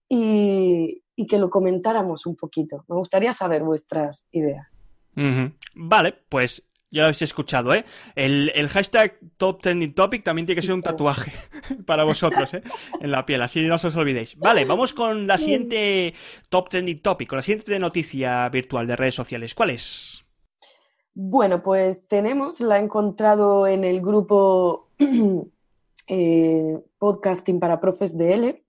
y, 0.09 1.03
que 1.27 1.38
lo 1.38 1.50
comentáramos 1.50 2.25
un 2.25 2.35
poquito. 2.35 2.85
Me 2.88 2.95
gustaría 2.95 3.33
saber 3.33 3.63
vuestras 3.63 4.27
ideas. 4.31 4.83
Vale, 5.75 6.15
pues 6.27 6.63
ya 6.93 7.01
lo 7.01 7.05
habéis 7.05 7.23
escuchado, 7.23 7.73
¿eh? 7.73 7.85
El, 8.15 8.69
hashtag 8.69 9.17
Top 9.38 9.63
Trending 9.63 9.95
Topic 9.95 10.23
también 10.23 10.45
tiene 10.45 10.62
que 10.62 10.65
ser 10.65 10.75
un 10.75 10.83
tatuaje 10.83 11.33
para 11.88 12.03
vosotros, 12.03 12.53
¿eh? 12.53 12.62
En 13.01 13.09
la 13.09 13.25
piel, 13.25 13.41
así 13.41 13.62
no 13.62 13.75
os 13.75 13.95
olvidéis. 13.95 14.38
Vale, 14.38 14.63
vamos 14.63 14.93
con 14.93 15.25
la 15.25 15.39
siguiente 15.39 16.13
Top 16.50 16.69
Trending 16.69 17.01
Topic, 17.01 17.27
con 17.27 17.38
la 17.38 17.41
siguiente 17.41 17.79
noticia 17.79 18.47
virtual 18.50 18.85
de 18.85 18.95
redes 18.95 19.15
sociales. 19.15 19.55
¿Cuál 19.55 19.71
es? 19.71 20.23
Bueno, 21.15 21.63
pues 21.63 22.07
tenemos, 22.07 22.62
la 22.62 22.77
he 22.77 22.83
encontrado 22.83 23.65
en 23.65 23.85
el 23.85 24.00
grupo 24.00 24.89
eh, 26.07 26.79
Podcasting 27.00 27.59
para 27.59 27.81
Profes 27.81 28.15
de 28.15 28.33
L 28.35 28.63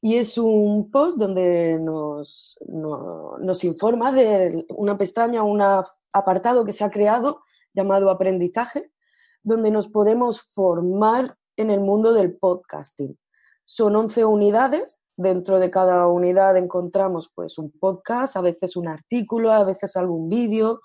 y 0.00 0.16
es 0.16 0.38
un 0.38 0.90
post 0.90 1.18
donde 1.18 1.78
nos, 1.78 2.58
nos 2.66 3.64
informa 3.64 4.12
de 4.12 4.64
una 4.70 4.96
pestaña, 4.96 5.42
un 5.42 5.60
apartado 6.10 6.64
que 6.64 6.72
se 6.72 6.84
ha 6.84 6.90
creado 6.90 7.42
llamado 7.74 8.10
aprendizaje, 8.10 8.90
donde 9.42 9.70
nos 9.70 9.88
podemos 9.88 10.42
formar 10.42 11.36
en 11.56 11.70
el 11.70 11.80
mundo 11.80 12.12
del 12.12 12.36
podcasting. 12.36 13.18
Son 13.64 13.94
11 13.94 14.24
unidades, 14.24 15.00
dentro 15.16 15.58
de 15.58 15.70
cada 15.70 16.06
unidad 16.08 16.56
encontramos 16.56 17.30
pues 17.34 17.58
un 17.58 17.70
podcast, 17.70 18.36
a 18.36 18.40
veces 18.40 18.76
un 18.76 18.88
artículo, 18.88 19.52
a 19.52 19.64
veces 19.64 19.96
algún 19.96 20.28
vídeo, 20.28 20.80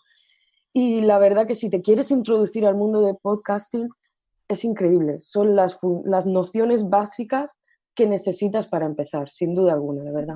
y 0.74 1.02
la 1.02 1.20
verdad 1.20 1.48
que 1.48 1.56
si 1.56 1.70
te 1.70 1.82
quieres 1.82 2.12
introducir 2.12 2.66
al 2.66 2.76
mundo 2.76 3.02
de 3.02 3.14
podcasting, 3.14 3.90
es 4.50 4.66
increíble. 4.66 5.22
Son 5.22 5.56
las, 5.56 5.80
las 6.04 6.28
nociones 6.28 6.90
básicas 6.90 7.56
que 7.96 8.06
necesitas 8.08 8.68
para 8.68 8.86
empezar, 8.86 9.30
sin 9.30 9.56
duda 9.56 9.74
alguna, 9.74 10.04
de 10.04 10.12
verdad. 10.12 10.36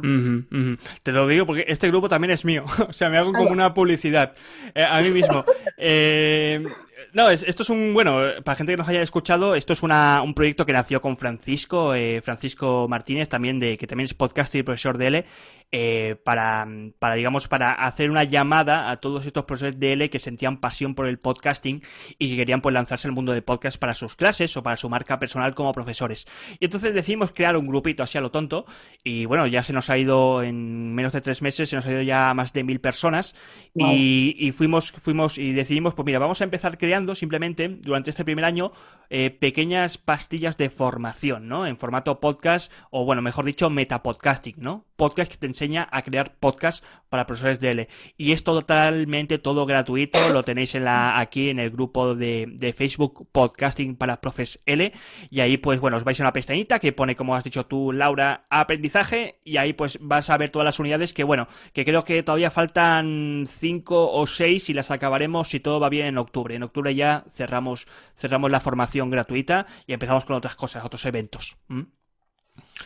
Te 1.04 1.12
lo 1.12 1.28
digo 1.28 1.46
porque 1.46 1.66
este 1.68 1.90
grupo 1.90 2.08
también 2.08 2.32
es 2.32 2.46
mío. 2.46 2.64
o 2.88 2.94
sea, 2.94 3.10
me 3.10 3.18
hago 3.18 3.34
como 3.34 3.52
una 3.52 3.74
publicidad 3.74 4.34
eh, 4.74 4.84
a 4.84 5.02
mí 5.02 5.10
mismo. 5.10 5.44
eh, 5.78 6.64
no, 7.14 7.30
esto 7.30 7.64
es 7.64 7.70
un, 7.70 7.94
bueno, 7.94 8.20
para 8.44 8.56
gente 8.56 8.74
que 8.74 8.78
nos 8.78 8.88
haya 8.88 9.02
escuchado, 9.02 9.56
esto 9.56 9.74
es 9.74 9.84
una, 9.84 10.22
un 10.22 10.34
proyecto 10.34 10.66
que 10.66 10.74
nació 10.74 11.02
con 11.02 11.18
Francisco, 11.18 11.94
eh, 11.94 12.22
Francisco 12.22 12.88
Martínez, 12.90 13.30
también 13.30 13.60
de, 13.60 13.78
que 13.78 13.88
también 13.88 14.06
es 14.06 14.14
podcaster 14.14 14.60
y 14.60 14.64
profesor 14.64 14.98
de 14.98 15.08
L, 15.08 15.26
eh, 15.72 16.16
para, 16.24 16.68
para, 16.98 17.14
digamos, 17.14 17.48
para 17.48 17.74
hacer 17.74 18.10
una 18.10 18.24
llamada 18.24 18.90
a 18.90 18.98
todos 18.98 19.28
estos 19.28 19.46
profesores 19.46 19.80
de 19.80 19.94
L 19.94 20.10
que 20.10 20.18
sentían 20.18 20.58
pasión 20.58 20.96
por 20.96 21.06
el 21.06 21.20
podcasting 21.20 21.84
y 22.18 22.32
que 22.32 22.38
querían 22.38 22.62
pues 22.62 22.74
lanzarse 22.74 23.08
al 23.08 23.14
mundo 23.14 23.34
de 23.34 23.44
podcast 23.44 23.78
para 23.78 23.94
sus 23.94 24.16
clases 24.16 24.58
o 24.58 24.64
para 24.64 24.78
su 24.78 24.90
marca 24.90 25.20
personal 25.20 25.54
como 25.54 25.72
profesores. 25.72 26.28
Y 26.60 26.66
entonces 26.66 26.96
decidimos 26.96 27.34
crear 27.34 27.56
un 27.56 27.68
grupito 27.68 28.02
así 28.02 28.18
a 28.18 28.22
lo 28.22 28.32
tonto 28.32 28.66
y 29.04 29.26
bueno, 29.26 29.46
ya 29.46 29.62
se 29.62 29.74
nos 29.74 29.92
ha 29.92 29.98
ido 30.00 30.42
en 30.42 30.96
menos 30.96 31.14
de 31.14 31.22
tres 31.22 31.44
meses, 31.44 31.70
se 31.70 31.76
nos 31.76 31.86
ha 31.86 31.92
ido 31.92 32.02
ya 32.02 32.34
más 32.34 32.52
de 32.52 32.64
mil 32.64 32.82
personas 32.82 33.36
y, 33.76 34.36
y 34.40 34.52
fuimos, 34.54 34.92
fuimos 34.92 35.38
y 35.38 35.54
decidimos, 35.54 35.94
pues 35.94 36.06
mira, 36.08 36.18
vamos 36.18 36.42
a 36.42 36.46
empezar 36.46 36.80
creando 36.90 37.14
simplemente 37.14 37.70
durante 37.70 38.10
este 38.10 38.26
primer 38.26 38.46
año 38.46 38.72
eh, 39.12 39.30
pequeñas 39.30 40.00
pastillas 40.00 40.58
de 40.58 40.72
formación, 40.72 41.48
¿no? 41.48 41.68
En 41.68 41.78
formato 41.78 42.20
podcast 42.20 42.72
o 42.90 43.06
bueno, 43.06 43.22
mejor 43.22 43.46
dicho, 43.46 43.70
metapodcasting, 43.70 44.56
¿no? 44.58 44.86
Podcast 45.00 45.32
que 45.32 45.38
te 45.38 45.48
enseña 45.48 45.88
a 45.92 46.02
crear 46.02 46.36
podcast 46.40 46.84
para 47.08 47.26
profesores 47.26 47.62
de 47.62 47.72
L. 47.72 47.88
Y 48.18 48.34
es 48.34 48.44
totalmente 48.44 49.38
todo 49.38 49.66
gratuito, 49.66 50.20
lo 50.34 50.44
tenéis 50.44 50.76
en 50.76 50.84
la, 50.84 51.18
aquí 51.20 51.50
en 51.50 51.58
el 51.58 51.72
grupo 51.72 52.16
de, 52.16 52.48
de 52.52 52.74
Facebook 52.74 53.30
Podcasting 53.32 53.96
para 53.96 54.20
Profes 54.20 54.60
L. 54.66 54.92
Y 55.30 55.40
ahí 55.40 55.56
pues 55.56 55.80
bueno, 55.80 55.96
os 55.96 56.04
vais 56.04 56.20
a 56.20 56.24
una 56.24 56.34
pestañita 56.34 56.80
que 56.80 56.92
pone, 56.92 57.16
como 57.16 57.34
has 57.34 57.46
dicho 57.46 57.66
tú, 57.66 57.94
Laura, 57.94 58.46
aprendizaje. 58.50 59.40
Y 59.46 59.56
ahí 59.56 59.72
pues 59.72 59.98
vas 60.02 60.30
a 60.30 60.38
ver 60.38 60.50
todas 60.50 60.66
las 60.66 60.80
unidades 60.80 61.14
que 61.14 61.24
bueno, 61.24 61.48
que 61.72 61.86
creo 61.86 62.04
que 62.04 62.22
todavía 62.22 62.52
faltan 62.52 63.46
cinco 63.48 64.12
o 64.12 64.28
seis 64.28 64.70
y 64.70 64.74
las 64.74 64.92
acabaremos 64.92 65.48
si 65.48 65.62
todo 65.62 65.80
va 65.80 65.88
bien 65.88 66.08
en 66.08 66.18
octubre. 66.18 66.56
En 66.56 66.64
octubre 66.64 66.94
ya 66.94 67.24
cerramos, 67.30 67.88
cerramos 68.18 68.52
la 68.52 68.60
formación 68.60 69.10
gratuita 69.10 69.66
y 69.88 69.94
empezamos 69.94 70.26
con 70.26 70.36
otras 70.36 70.58
cosas, 70.58 70.84
otros 70.84 71.06
eventos. 71.06 71.58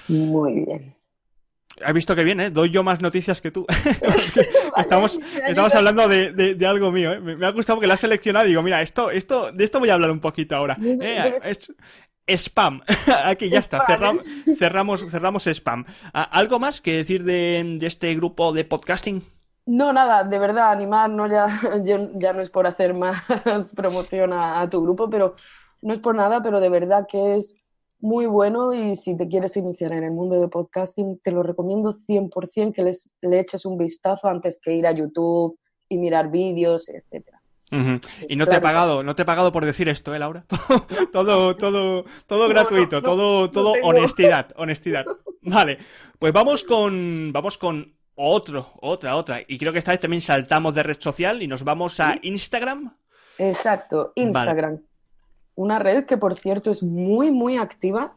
Muy 0.07 0.65
bien. 0.65 1.02
Has 1.83 1.93
visto 1.93 2.15
que 2.15 2.23
bien, 2.23 2.39
¿eh? 2.39 2.51
Doy 2.51 2.69
yo 2.69 2.83
más 2.83 3.01
noticias 3.01 3.41
que 3.41 3.51
tú. 3.51 3.65
estamos, 4.77 5.19
estamos 5.47 5.73
hablando 5.73 6.07
de, 6.07 6.65
algo 6.67 6.91
mío, 6.91 7.13
¿eh? 7.13 7.19
Me, 7.19 7.45
ha 7.45 7.51
gustado 7.51 7.79
que 7.79 7.87
la 7.87 7.95
has 7.95 7.99
seleccionado 7.99 8.45
y 8.45 8.49
digo, 8.49 8.61
mira, 8.61 8.81
esto, 8.81 9.09
esto, 9.09 9.51
de 9.51 9.63
esto 9.63 9.79
voy 9.79 9.89
a 9.89 9.95
hablar 9.95 10.11
un 10.11 10.19
poquito 10.19 10.55
ahora. 10.55 10.77
¿eh? 10.81 11.33
spam. 12.27 12.81
Aquí 13.25 13.49
ya 13.49 13.59
está. 13.59 13.85
Cerramos, 13.85 14.23
cerramos, 14.57 15.05
cerramos 15.09 15.47
spam. 15.47 15.85
¿Algo 16.13 16.59
más 16.59 16.81
que 16.81 16.97
decir 16.97 17.23
de, 17.23 17.77
este 17.81 18.13
grupo 18.15 18.53
de 18.53 18.65
podcasting? 18.65 19.23
No, 19.65 19.93
nada, 19.93 20.23
de 20.23 20.39
verdad, 20.39 20.71
animar, 20.71 21.09
no 21.09 21.25
ya, 21.27 21.47
ya 22.15 22.33
no 22.33 22.41
es 22.41 22.49
por 22.49 22.67
hacer 22.67 22.93
más 22.93 23.23
promoción 23.75 24.33
a 24.33 24.69
tu 24.69 24.81
grupo, 24.83 25.09
pero 25.09 25.35
no 25.81 25.93
es 25.93 25.99
por 25.99 26.15
nada, 26.15 26.41
pero 26.41 26.59
de 26.59 26.69
verdad 26.69 27.07
que 27.09 27.37
es 27.37 27.62
muy 28.03 28.25
bueno 28.25 28.73
y 28.73 28.97
si 28.97 29.15
te 29.15 29.29
quieres 29.29 29.55
iniciar 29.55 29.93
en 29.93 30.03
el 30.03 30.11
mundo 30.11 30.39
de 30.39 30.49
podcasting, 30.49 31.21
te 31.23 31.31
lo 31.31 31.41
recomiendo 31.41 31.93
100% 31.93 32.73
que 32.73 32.83
les, 32.83 33.09
le 33.21 33.39
eches 33.39 33.65
un 33.65 33.77
vistazo 33.77 34.27
antes 34.27 34.59
que 34.61 34.73
ir 34.73 34.85
a 34.85 34.91
YouTube 34.91 35.57
y 35.87 35.97
mirar 35.97 36.29
vídeos, 36.29 36.89
etcétera. 36.89 37.41
Y 38.27 38.35
no 38.35 38.45
te 38.45 38.57
he 38.57 38.61
pagado, 38.61 39.03
no 39.03 39.15
te 39.15 39.21
he 39.21 39.25
pagado 39.25 39.53
por 39.53 39.63
decir 39.63 39.87
esto, 39.87 40.13
¿eh, 40.13 40.19
Laura? 40.19 40.45
todo, 41.13 41.55
todo, 41.55 42.03
todo, 42.27 42.49
gratuito, 42.49 43.01
todo, 43.01 43.49
todo 43.49 43.71
honestidad, 43.83 44.51
honestidad. 44.57 45.05
Vale, 45.41 45.77
pues 46.19 46.33
vamos 46.33 46.65
con, 46.65 47.31
vamos 47.31 47.57
con 47.57 47.95
otro, 48.15 48.73
otra, 48.81 49.15
otra. 49.15 49.41
Y 49.47 49.57
creo 49.57 49.71
que 49.71 49.79
esta 49.79 49.91
vez 49.91 50.01
también 50.01 50.21
saltamos 50.21 50.75
de 50.75 50.83
red 50.83 50.97
social 50.99 51.41
y 51.41 51.47
nos 51.47 51.63
vamos 51.63 52.01
a 52.01 52.19
Instagram. 52.21 52.97
Exacto, 53.37 54.11
Instagram 54.15 54.81
una 55.55 55.79
red 55.79 56.05
que, 56.05 56.17
por 56.17 56.35
cierto, 56.35 56.71
es 56.71 56.83
muy, 56.83 57.31
muy 57.31 57.57
activa 57.57 58.15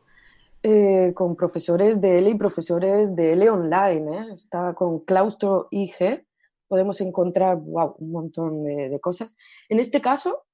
eh, 0.63 1.13
con 1.15 1.37
profesores 1.37 2.01
de 2.01 2.19
L 2.19 2.31
y 2.31 2.35
profesores 2.35 3.15
de 3.15 3.35
L 3.35 3.51
online. 3.51 4.19
¿eh? 4.19 4.33
Está 4.33 4.75
con 4.75 5.01
Claustro 5.01 5.69
IG. 5.71 6.27
Podemos 6.67 7.01
encontrar 7.01 7.57
wow, 7.57 7.95
un 7.99 8.11
montón 8.11 8.65
de, 8.65 8.99
cosas. 9.01 9.37
En 9.69 9.79
este 9.79 10.01
caso, 10.01 10.45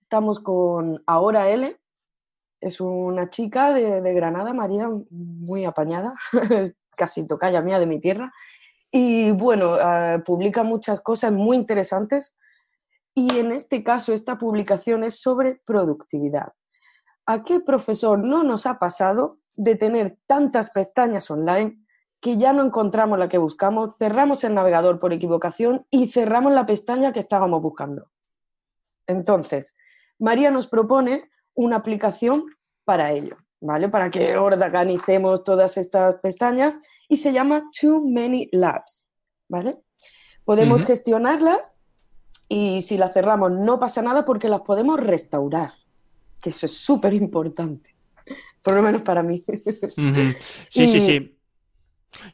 estamos 0.00 0.40
con 0.40 1.02
Ahora 1.06 1.50
L. 1.50 1.76
Es 2.60 2.80
una 2.80 3.30
chica 3.30 3.72
de, 3.72 4.14
Granada, 4.14 4.54
María, 4.54 4.88
muy 5.10 5.64
apañada, 5.64 6.14
casi 6.96 7.26
tocaya 7.26 7.60
mía 7.60 7.78
de 7.78 7.86
mi 7.86 8.00
tierra. 8.00 8.32
Y 8.90 9.30
bueno, 9.32 9.74
ah, 9.74 10.22
publica 10.24 10.62
muchas 10.62 11.00
cosas 11.00 11.30
muy 11.30 11.56
interesantes 11.56 12.36
y 13.14 13.38
en 13.38 13.52
este 13.52 13.84
caso, 13.84 14.12
esta 14.12 14.38
publicación 14.38 15.04
es 15.04 15.20
sobre 15.20 15.60
productividad. 15.64 16.52
¿A 17.26 17.44
qué 17.44 17.60
profesor 17.60 18.18
no 18.18 18.42
nos 18.42 18.66
ha 18.66 18.78
pasado 18.78 19.38
de 19.54 19.76
tener 19.76 20.18
tantas 20.26 20.70
pestañas 20.70 21.30
online 21.30 21.78
que 22.20 22.36
ya 22.36 22.52
no 22.52 22.64
encontramos 22.64 23.18
la 23.18 23.28
que 23.28 23.38
buscamos, 23.38 23.96
cerramos 23.96 24.42
el 24.44 24.54
navegador 24.54 24.98
por 24.98 25.12
equivocación 25.12 25.86
y 25.90 26.08
cerramos 26.08 26.52
la 26.52 26.66
pestaña 26.66 27.12
que 27.12 27.20
estábamos 27.20 27.62
buscando? 27.62 28.10
Entonces, 29.06 29.74
María 30.18 30.50
nos 30.50 30.66
propone 30.66 31.30
una 31.54 31.76
aplicación 31.76 32.46
para 32.84 33.12
ello, 33.12 33.36
¿vale? 33.60 33.88
Para 33.88 34.10
que 34.10 34.36
organicemos 34.36 35.44
todas 35.44 35.76
estas 35.76 36.16
pestañas 36.16 36.80
y 37.08 37.18
se 37.18 37.32
llama 37.32 37.70
Too 37.78 38.06
Many 38.06 38.48
Labs, 38.52 39.08
¿vale? 39.48 39.78
Podemos 40.44 40.82
gestionarlas 40.84 41.76
y 42.48 42.82
si 42.82 42.96
las 42.96 43.12
cerramos 43.12 43.52
no 43.52 43.78
pasa 43.78 44.02
nada 44.02 44.24
porque 44.24 44.48
las 44.48 44.60
podemos 44.62 45.00
restaurar, 45.00 45.72
que 46.40 46.50
eso 46.50 46.66
es 46.66 46.76
súper 46.76 47.14
importante, 47.14 47.94
por 48.62 48.74
lo 48.74 48.82
menos 48.82 49.02
para 49.02 49.22
mí. 49.22 49.42
Sí, 50.70 50.88
sí, 50.88 51.00
sí. 51.00 51.30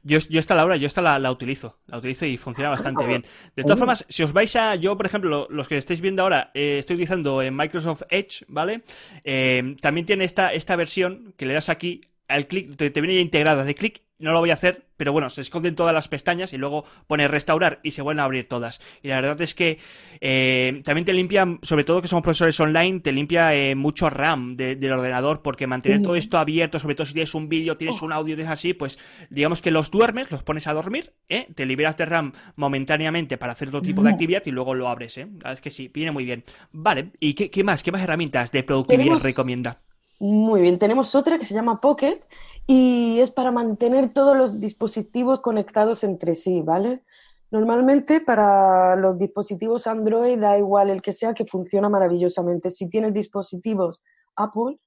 Yo, 0.03 0.19
yo 0.19 0.41
esta 0.41 0.55
Laura, 0.55 0.77
yo 0.77 0.87
esta 0.87 1.01
la, 1.01 1.31
utilizo, 1.31 1.79
la 1.87 1.99
utilizo 1.99 2.27
y 2.27 2.37
funciona 2.37 2.71
bastante 2.71 3.07
bien. 3.07 3.25
De 3.57 3.63
todas 3.63 3.79
formas, 3.79 4.05
si 4.09 4.23
os 4.23 4.33
vais 4.33 4.55
a, 4.57 4.75
yo 4.75 4.97
por 4.97 5.07
ejemplo, 5.07 5.47
los 5.51 5.69
que 5.69 5.77
estáis 5.77 6.01
viendo 6.01 6.23
ahora, 6.23 6.51
eh, 6.55 6.79
estoy 6.79 6.95
utilizando 6.95 7.43
en 7.43 7.57
Microsoft 7.57 8.03
Edge, 8.11 8.45
¿vale? 8.49 8.83
Eh, 9.25 9.77
también 9.81 10.07
tiene 10.07 10.25
esta, 10.25 10.53
esta 10.53 10.77
versión 10.77 11.35
que 11.37 11.47
le 11.47 11.55
das 11.55 11.69
aquí, 11.69 12.03
al 12.29 12.47
clic, 12.47 12.77
te, 12.77 12.91
te 12.91 13.01
viene 13.01 13.17
ya 13.17 13.23
integrada 13.23 13.65
de 13.65 13.75
clic 13.75 14.03
no 14.21 14.33
lo 14.33 14.41
voy 14.41 14.51
a 14.51 14.55
hacer, 14.55 14.87
pero 14.97 15.13
bueno, 15.13 15.31
se 15.31 15.41
esconden 15.41 15.75
todas 15.75 15.95
las 15.95 16.09
pestañas 16.09 16.53
y 16.53 16.59
luego 16.59 16.85
pone 17.07 17.27
restaurar 17.27 17.81
y 17.83 17.93
se 17.93 18.03
vuelven 18.03 18.21
a 18.21 18.25
abrir 18.25 18.49
todas. 18.49 18.81
Y 19.03 19.09
la 19.09 19.17
verdad 19.17 19.41
es 19.41 19.55
que 19.55 19.79
eh, 20.21 20.83
también 20.85 21.05
te 21.05 21.13
limpia, 21.13 21.47
sobre 21.63 21.85
todo 21.85 22.03
que 22.03 22.09
somos 22.09 22.23
profesores 22.23 22.61
online, 22.61 23.01
te 23.01 23.13
limpia 23.13 23.55
eh, 23.55 23.75
mucho 23.75 24.11
RAM 24.11 24.57
del 24.57 24.93
ordenador 24.93 25.41
porque 25.43 25.67
mantener 25.67 26.03
todo 26.03 26.17
esto 26.17 26.39
abierto, 26.39 26.79
sobre 26.79 26.95
todo 26.95 27.07
si 27.07 27.15
tienes 27.15 27.35
un 27.35 27.49
vídeo, 27.49 27.77
tienes 27.77 28.03
oh. 28.03 28.05
un 28.05 28.13
audio, 28.13 28.37
es 28.37 28.47
así, 28.47 28.75
pues 28.75 28.99
digamos 29.31 29.63
que 29.63 29.71
los 29.71 29.91
duermes, 29.91 30.31
los 30.31 30.43
pones 30.43 30.67
a 30.67 30.75
dormir, 30.75 31.13
¿eh? 31.29 31.47
te 31.55 31.67
liberas 31.67 31.97
de 31.97 32.07
RAM 32.07 32.33
momentáneamente 32.57 33.39
para 33.39 33.53
hacer 33.53 33.69
otro 33.69 33.81
tipo 33.81 34.03
de 34.03 34.11
actividad 34.11 34.43
y 34.45 34.51
luego 34.51 34.75
lo 34.75 34.89
abres. 34.89 35.17
¿eh? 35.19 35.29
Es 35.45 35.61
que 35.61 35.71
sí, 35.71 35.91
viene 35.93 36.11
muy 36.11 36.25
bien. 36.25 36.45
Vale, 36.73 37.13
¿y 37.21 37.35
qué, 37.35 37.65
más? 37.65 37.83
¿Qué 37.83 37.91
más 37.91 38.03
herramientas 38.03 38.53
de 38.53 38.63
productividad 38.63 39.21
recomienda? 39.23 39.81
Muy 40.23 40.61
bien, 40.61 40.79
tenemos 40.79 41.15
otra 41.15 41.39
que 41.39 41.47
se 41.47 41.55
llama 41.55 41.81
Pocket 41.81 42.21
y 42.67 43.21
es 43.21 43.31
para 43.31 43.53
mantener 43.53 44.13
todos 44.13 44.37
los 44.37 44.61
dispositivos 44.61 45.41
conectados 45.41 46.05
entre 46.05 46.35
sí, 46.35 46.61
¿vale? 46.61 47.03
Normalmente 47.51 48.21
para 48.21 48.97
los 48.97 49.17
dispositivos 49.17 49.87
Android 49.87 50.39
da 50.39 50.59
igual 50.59 50.91
el 50.91 51.01
que 51.01 51.15
sea 51.15 51.33
que 51.33 51.47
funciona 51.47 51.89
maravillosamente. 51.89 52.71
Si 52.71 52.91
tienes 52.91 53.15
dispositivos 53.15 54.03
Apple, 54.37 54.79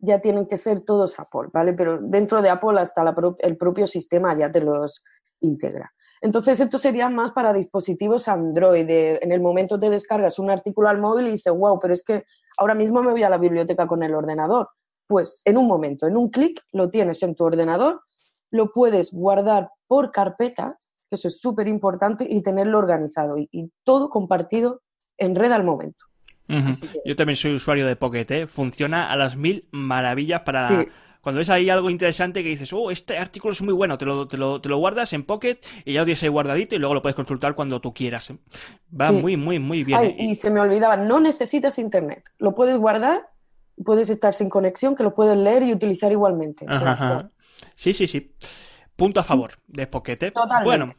ya 0.00 0.20
tienen 0.20 0.46
que 0.46 0.56
ser 0.56 0.80
todos 0.80 1.20
Apple, 1.20 1.50
¿vale? 1.52 1.72
Pero 1.72 2.00
dentro 2.02 2.42
de 2.42 2.50
Apple 2.50 2.80
hasta 2.80 3.04
el 3.38 3.56
propio 3.56 3.86
sistema 3.86 4.36
ya 4.36 4.50
te 4.50 4.60
los 4.60 5.04
integra. 5.40 5.92
Entonces, 6.20 6.58
esto 6.58 6.78
sería 6.78 7.08
más 7.08 7.30
para 7.30 7.52
dispositivos 7.52 8.26
Android. 8.26 8.90
En 8.90 9.30
el 9.30 9.40
momento 9.40 9.78
te 9.78 9.88
descargas 9.88 10.40
un 10.40 10.50
artículo 10.50 10.88
al 10.88 10.98
móvil 10.98 11.28
y 11.28 11.32
dices, 11.32 11.52
wow, 11.52 11.78
pero 11.78 11.94
es 11.94 12.02
que 12.02 12.24
ahora 12.58 12.74
mismo 12.74 13.02
me 13.02 13.12
voy 13.12 13.22
a 13.22 13.30
la 13.30 13.38
biblioteca 13.38 13.86
con 13.86 14.02
el 14.02 14.14
ordenador. 14.14 14.68
Pues 15.10 15.42
en 15.44 15.56
un 15.56 15.66
momento, 15.66 16.06
en 16.06 16.16
un 16.16 16.30
clic, 16.30 16.62
lo 16.70 16.88
tienes 16.88 17.20
en 17.24 17.34
tu 17.34 17.42
ordenador, 17.42 18.02
lo 18.52 18.72
puedes 18.72 19.12
guardar 19.12 19.70
por 19.88 20.12
carpetas, 20.12 20.88
que 21.08 21.16
eso 21.16 21.26
es 21.26 21.40
súper 21.40 21.66
importante, 21.66 22.24
y 22.30 22.40
tenerlo 22.42 22.78
organizado 22.78 23.36
y, 23.36 23.72
todo 23.82 24.08
compartido 24.08 24.82
en 25.18 25.34
red 25.34 25.50
al 25.50 25.64
momento. 25.64 26.04
Yo 27.04 27.16
también 27.16 27.34
soy 27.34 27.56
usuario 27.56 27.88
de 27.88 27.96
Pocket, 27.96 28.26
¿eh? 28.30 28.46
funciona 28.46 29.10
a 29.10 29.16
las 29.16 29.36
mil 29.36 29.66
maravillas 29.72 30.42
para 30.42 30.86
cuando 31.22 31.40
ves 31.40 31.50
ahí 31.50 31.68
algo 31.70 31.90
interesante 31.90 32.44
que 32.44 32.50
dices, 32.50 32.72
oh, 32.72 32.92
este 32.92 33.18
artículo 33.18 33.50
es 33.50 33.62
muy 33.62 33.74
bueno, 33.74 33.98
te 33.98 34.06
lo, 34.06 34.28
te 34.28 34.36
lo, 34.36 34.60
te 34.60 34.68
lo 34.68 34.78
guardas 34.78 35.12
en 35.12 35.24
Pocket 35.24 35.58
y 35.84 35.94
ya 35.94 36.00
lo 36.02 36.04
tienes 36.04 36.22
ahí 36.22 36.28
guardadito 36.28 36.76
y 36.76 36.78
luego 36.78 36.94
lo 36.94 37.02
puedes 37.02 37.16
consultar 37.16 37.56
cuando 37.56 37.80
tú 37.80 37.92
quieras. 37.92 38.32
Va 38.98 39.10
muy, 39.10 39.36
muy, 39.36 39.58
muy 39.58 39.82
bien. 39.82 40.00
¿eh? 40.04 40.16
y 40.20 40.36
se 40.36 40.50
me 40.50 40.60
olvidaba, 40.60 40.96
no 40.96 41.18
necesitas 41.18 41.80
internet. 41.80 42.30
Lo 42.38 42.54
puedes 42.54 42.78
guardar, 42.78 43.28
puedes 43.84 44.10
estar 44.10 44.34
sin 44.34 44.48
conexión, 44.48 44.94
que 44.94 45.02
lo 45.02 45.14
puedes 45.14 45.36
leer 45.36 45.62
y 45.62 45.72
utilizar 45.72 46.12
igualmente. 46.12 46.66
Sí, 47.74 47.92
sí, 47.92 48.06
sí. 48.06 48.34
Punto 48.96 49.20
a 49.20 49.24
favor 49.24 49.52
de 49.66 49.86
Pocket. 49.86 50.18
¿eh? 50.20 50.32
Bueno, 50.64 50.94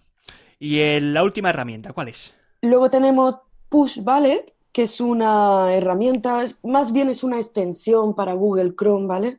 y 0.60 1.00
la 1.00 1.24
última 1.24 1.50
herramienta, 1.50 1.94
¿cuál 1.94 2.10
es? 2.10 2.34
Luego 2.62 2.90
tenemos 2.90 3.36
Push 3.70 4.04
Ballet, 4.04 4.54
que 4.72 4.84
es 4.84 5.02
una 5.02 5.74
herramienta, 5.74 6.44
más 6.64 6.92
bien 6.92 7.10
es 7.10 7.24
una 7.24 7.38
extensión 7.38 8.16
para 8.16 8.34
Google 8.34 8.74
Chrome, 8.76 9.08
¿vale? 9.08 9.38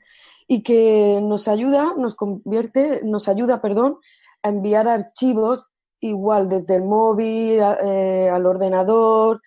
y 0.52 0.62
que 0.62 1.18
nos 1.22 1.48
ayuda, 1.48 1.94
nos 1.96 2.14
convierte, 2.14 3.00
nos 3.04 3.26
ayuda, 3.26 3.62
perdón, 3.62 3.98
a 4.42 4.50
enviar 4.50 4.86
archivos 4.86 5.68
igual 5.98 6.50
desde 6.50 6.76
el 6.76 6.84
móvil 6.84 7.58
eh, 7.82 8.28
al 8.30 8.44
ordenador 8.44 9.40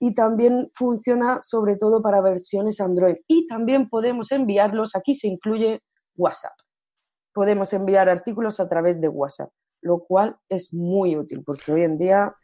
y 0.00 0.14
también 0.14 0.70
funciona 0.74 1.40
sobre 1.42 1.76
todo 1.76 2.02
para 2.02 2.22
versiones 2.22 2.80
Android. 2.80 3.16
Y 3.28 3.46
también 3.46 3.88
podemos 3.88 4.32
enviarlos, 4.32 4.96
aquí 4.96 5.14
se 5.14 5.28
incluye 5.28 5.80
WhatsApp. 6.16 6.54
Podemos 7.34 7.72
enviar 7.74 8.08
artículos 8.08 8.58
a 8.60 8.68
través 8.68 9.00
de 9.00 9.08
WhatsApp, 9.08 9.50
lo 9.82 10.00
cual 10.00 10.36
es 10.48 10.72
muy 10.72 11.16
útil 11.16 11.42
porque 11.44 11.70
hoy 11.70 11.82
en 11.82 11.98
día 11.98 12.34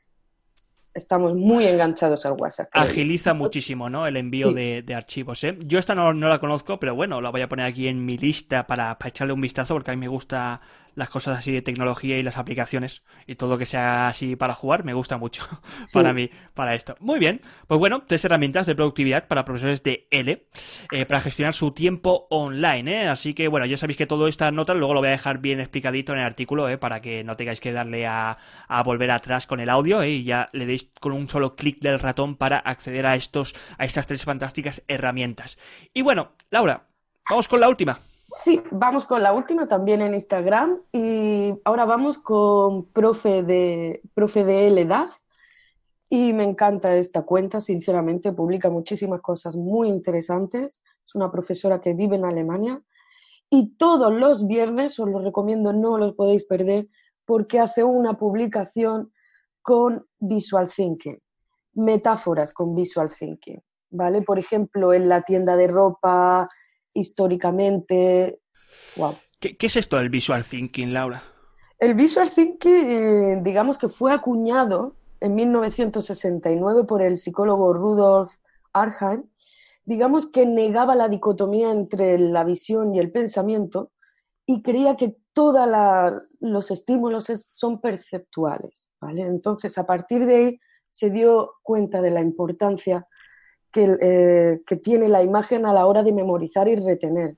estamos 0.94 1.34
muy 1.34 1.64
enganchados 1.64 2.26
al 2.26 2.34
WhatsApp. 2.38 2.68
Agiliza 2.72 3.32
muchísimo, 3.32 3.88
¿no? 3.88 4.06
El 4.06 4.18
envío 4.18 4.52
de, 4.52 4.84
archivos, 4.94 5.42
¿eh? 5.44 5.58
Yo 5.64 5.78
esta 5.78 5.94
no, 5.94 6.12
no, 6.12 6.28
la 6.28 6.38
conozco, 6.38 6.78
pero 6.78 6.94
bueno, 6.94 7.20
la 7.22 7.30
voy 7.30 7.40
a 7.40 7.48
poner 7.48 7.66
aquí 7.66 7.88
en 7.88 8.04
mi 8.04 8.18
lista 8.18 8.66
para, 8.66 8.98
para 8.98 9.08
echarle 9.08 9.32
un 9.32 9.40
vistazo 9.40 9.74
porque 9.74 9.90
a 9.90 9.94
mí 9.94 10.00
me 10.00 10.08
gusta 10.08 10.60
las 10.96 11.10
cosas 11.10 11.38
así 11.38 11.52
de 11.52 11.62
tecnología 11.62 12.18
y 12.18 12.22
las 12.22 12.38
aplicaciones 12.38 13.02
y 13.26 13.36
todo 13.36 13.58
que 13.58 13.66
sea 13.66 14.08
así 14.08 14.34
para 14.34 14.54
jugar 14.54 14.82
me 14.82 14.94
gusta 14.94 15.18
mucho 15.18 15.42
para 15.92 16.12
mí, 16.12 16.30
para 16.54 16.74
esto. 16.74 16.96
Muy 16.98 17.20
bien, 17.20 17.42
pues 17.68 17.78
bueno, 17.78 18.02
tres 18.06 18.24
herramientas 18.24 18.66
de 18.66 18.74
productividad 18.74 19.28
para 19.28 19.44
profesores 19.44 19.82
de 19.82 20.08
L 20.10 20.46
eh, 20.90 21.06
para 21.06 21.20
gestionar 21.20 21.54
su 21.54 21.70
tiempo 21.70 22.26
online, 22.30 23.02
¿eh? 23.02 23.08
Así 23.08 23.34
que 23.34 23.46
bueno, 23.46 23.66
ya 23.66 23.76
sabéis 23.76 23.98
que 23.98 24.06
todo 24.06 24.26
esta 24.26 24.50
nota 24.50 24.74
luego 24.74 24.94
lo 24.94 25.00
voy 25.00 25.08
a 25.08 25.12
dejar 25.12 25.38
bien 25.38 25.60
explicadito 25.60 26.12
en 26.12 26.18
el 26.18 26.24
artículo, 26.24 26.68
¿eh? 26.68 26.78
Para 26.78 27.00
que 27.00 27.22
no 27.22 27.36
tengáis 27.36 27.60
que 27.60 27.72
darle 27.72 28.06
a, 28.06 28.38
a 28.66 28.82
volver 28.82 29.10
atrás 29.10 29.46
con 29.46 29.60
el 29.60 29.68
audio, 29.68 30.02
¿eh? 30.02 30.10
Y 30.10 30.24
ya 30.24 30.48
le 30.52 30.66
deis 30.66 30.90
con 30.98 31.12
un 31.12 31.28
solo 31.28 31.56
clic 31.56 31.80
del 31.80 32.00
ratón 32.00 32.36
para 32.36 32.58
acceder 32.58 33.06
a 33.06 33.16
estos, 33.16 33.54
a 33.78 33.84
estas 33.84 34.06
tres 34.06 34.24
fantásticas 34.24 34.82
herramientas. 34.88 35.58
Y 35.92 36.02
bueno, 36.02 36.32
Laura, 36.50 36.86
vamos 37.28 37.48
con 37.48 37.60
la 37.60 37.68
última. 37.68 38.00
Sí, 38.38 38.62
vamos 38.70 39.06
con 39.06 39.22
la 39.22 39.32
última 39.32 39.66
también 39.66 40.02
en 40.02 40.12
Instagram 40.12 40.82
y 40.92 41.58
ahora 41.64 41.86
vamos 41.86 42.18
con 42.18 42.84
profe 42.92 43.42
de, 43.42 44.02
profe 44.12 44.44
de 44.44 44.66
L 44.66 44.86
y 46.10 46.34
me 46.34 46.44
encanta 46.44 46.94
esta 46.96 47.22
cuenta, 47.22 47.62
sinceramente, 47.62 48.32
publica 48.32 48.68
muchísimas 48.68 49.22
cosas 49.22 49.56
muy 49.56 49.88
interesantes. 49.88 50.82
Es 51.04 51.14
una 51.14 51.32
profesora 51.32 51.80
que 51.80 51.94
vive 51.94 52.16
en 52.16 52.26
Alemania 52.26 52.82
y 53.48 53.74
todos 53.76 54.12
los 54.12 54.46
viernes, 54.46 55.00
os 55.00 55.08
lo 55.08 55.18
recomiendo, 55.20 55.72
no 55.72 55.96
los 55.96 56.12
podéis 56.12 56.44
perder, 56.44 56.88
porque 57.24 57.58
hace 57.58 57.84
una 57.84 58.18
publicación 58.18 59.12
con 59.62 60.06
Visual 60.18 60.68
Thinking, 60.68 61.18
metáforas 61.72 62.52
con 62.52 62.74
Visual 62.74 63.08
Thinking, 63.08 63.62
¿vale? 63.88 64.20
Por 64.20 64.38
ejemplo, 64.38 64.92
en 64.92 65.08
la 65.08 65.22
tienda 65.22 65.56
de 65.56 65.68
ropa, 65.68 66.46
históricamente. 66.96 68.40
Wow. 68.96 69.14
¿Qué, 69.38 69.56
es 69.58 69.76
esto 69.76 69.96
del 69.96 70.08
visual 70.08 70.44
thinking, 70.44 70.92
Laura? 70.92 71.22
El 71.78 71.94
visual 71.94 72.30
thinking, 72.30 72.90
eh, 72.90 73.40
digamos 73.42 73.78
que 73.78 73.88
fue 73.88 74.12
acuñado 74.12 74.96
en 75.20 75.34
1969 75.34 76.84
por 76.84 77.02
el 77.02 77.18
psicólogo 77.18 77.72
Rudolf 77.72 78.32
Arheim. 78.72 79.24
Digamos 79.84 80.26
que 80.26 80.46
negaba 80.46 80.94
la 80.94 81.08
dicotomía 81.08 81.70
entre 81.70 82.18
la 82.18 82.44
visión 82.44 82.94
y 82.94 82.98
el 82.98 83.12
pensamiento 83.12 83.92
y 84.46 84.62
creía 84.62 84.96
que 84.96 85.16
todos 85.32 85.68
los 86.40 86.70
estímulos 86.70 87.26
son 87.52 87.80
perceptuales. 87.80 88.88
¿vale? 89.00 89.22
Entonces, 89.22 89.76
a 89.78 89.86
partir 89.86 90.24
de 90.24 90.34
ahí 90.34 90.60
se 90.90 91.10
dio 91.10 91.52
cuenta 91.62 92.00
de 92.00 92.10
la 92.10 92.22
importancia 92.22 93.06
eh, 93.74 94.60
que, 94.66 94.76
tiene 94.76 95.08
la 95.08 95.22
imagen 95.22 95.66
a 95.66 95.72
la 95.72 95.86
hora 95.86 96.02
de 96.02 96.12
memorizar 96.12 96.68
y 96.68 96.76
retener. 96.76 97.36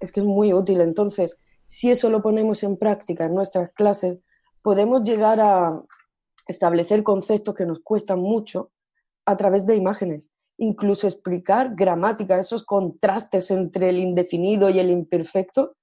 Es 0.00 0.12
que 0.12 0.20
es 0.20 0.26
muy 0.26 0.52
útil. 0.52 0.80
Entonces, 0.80 1.38
si 1.66 1.90
eso 1.90 2.08
lo 2.10 2.22
ponemos 2.22 2.62
en 2.62 2.76
práctica 2.76 3.26
en 3.26 3.34
nuestras 3.34 3.72
clases, 3.72 4.18
podemos 4.62 5.02
llegar 5.02 5.40
a 5.40 5.82
establecer 6.46 7.02
conceptos 7.02 7.54
que 7.54 7.66
nos 7.66 7.80
cuestan 7.80 8.20
mucho 8.20 8.70
a 9.26 9.36
través 9.36 9.66
de 9.66 9.76
imágenes. 9.76 10.30
Incluso 10.56 11.06
explicar 11.06 11.74
gramática, 11.74 12.38
esos 12.38 12.64
contrastes 12.64 13.50
entre 13.50 13.90
el 13.90 13.98
indefinido 13.98 14.70
y 14.70 14.78
el 14.78 14.90
imperfecto, 14.90 15.76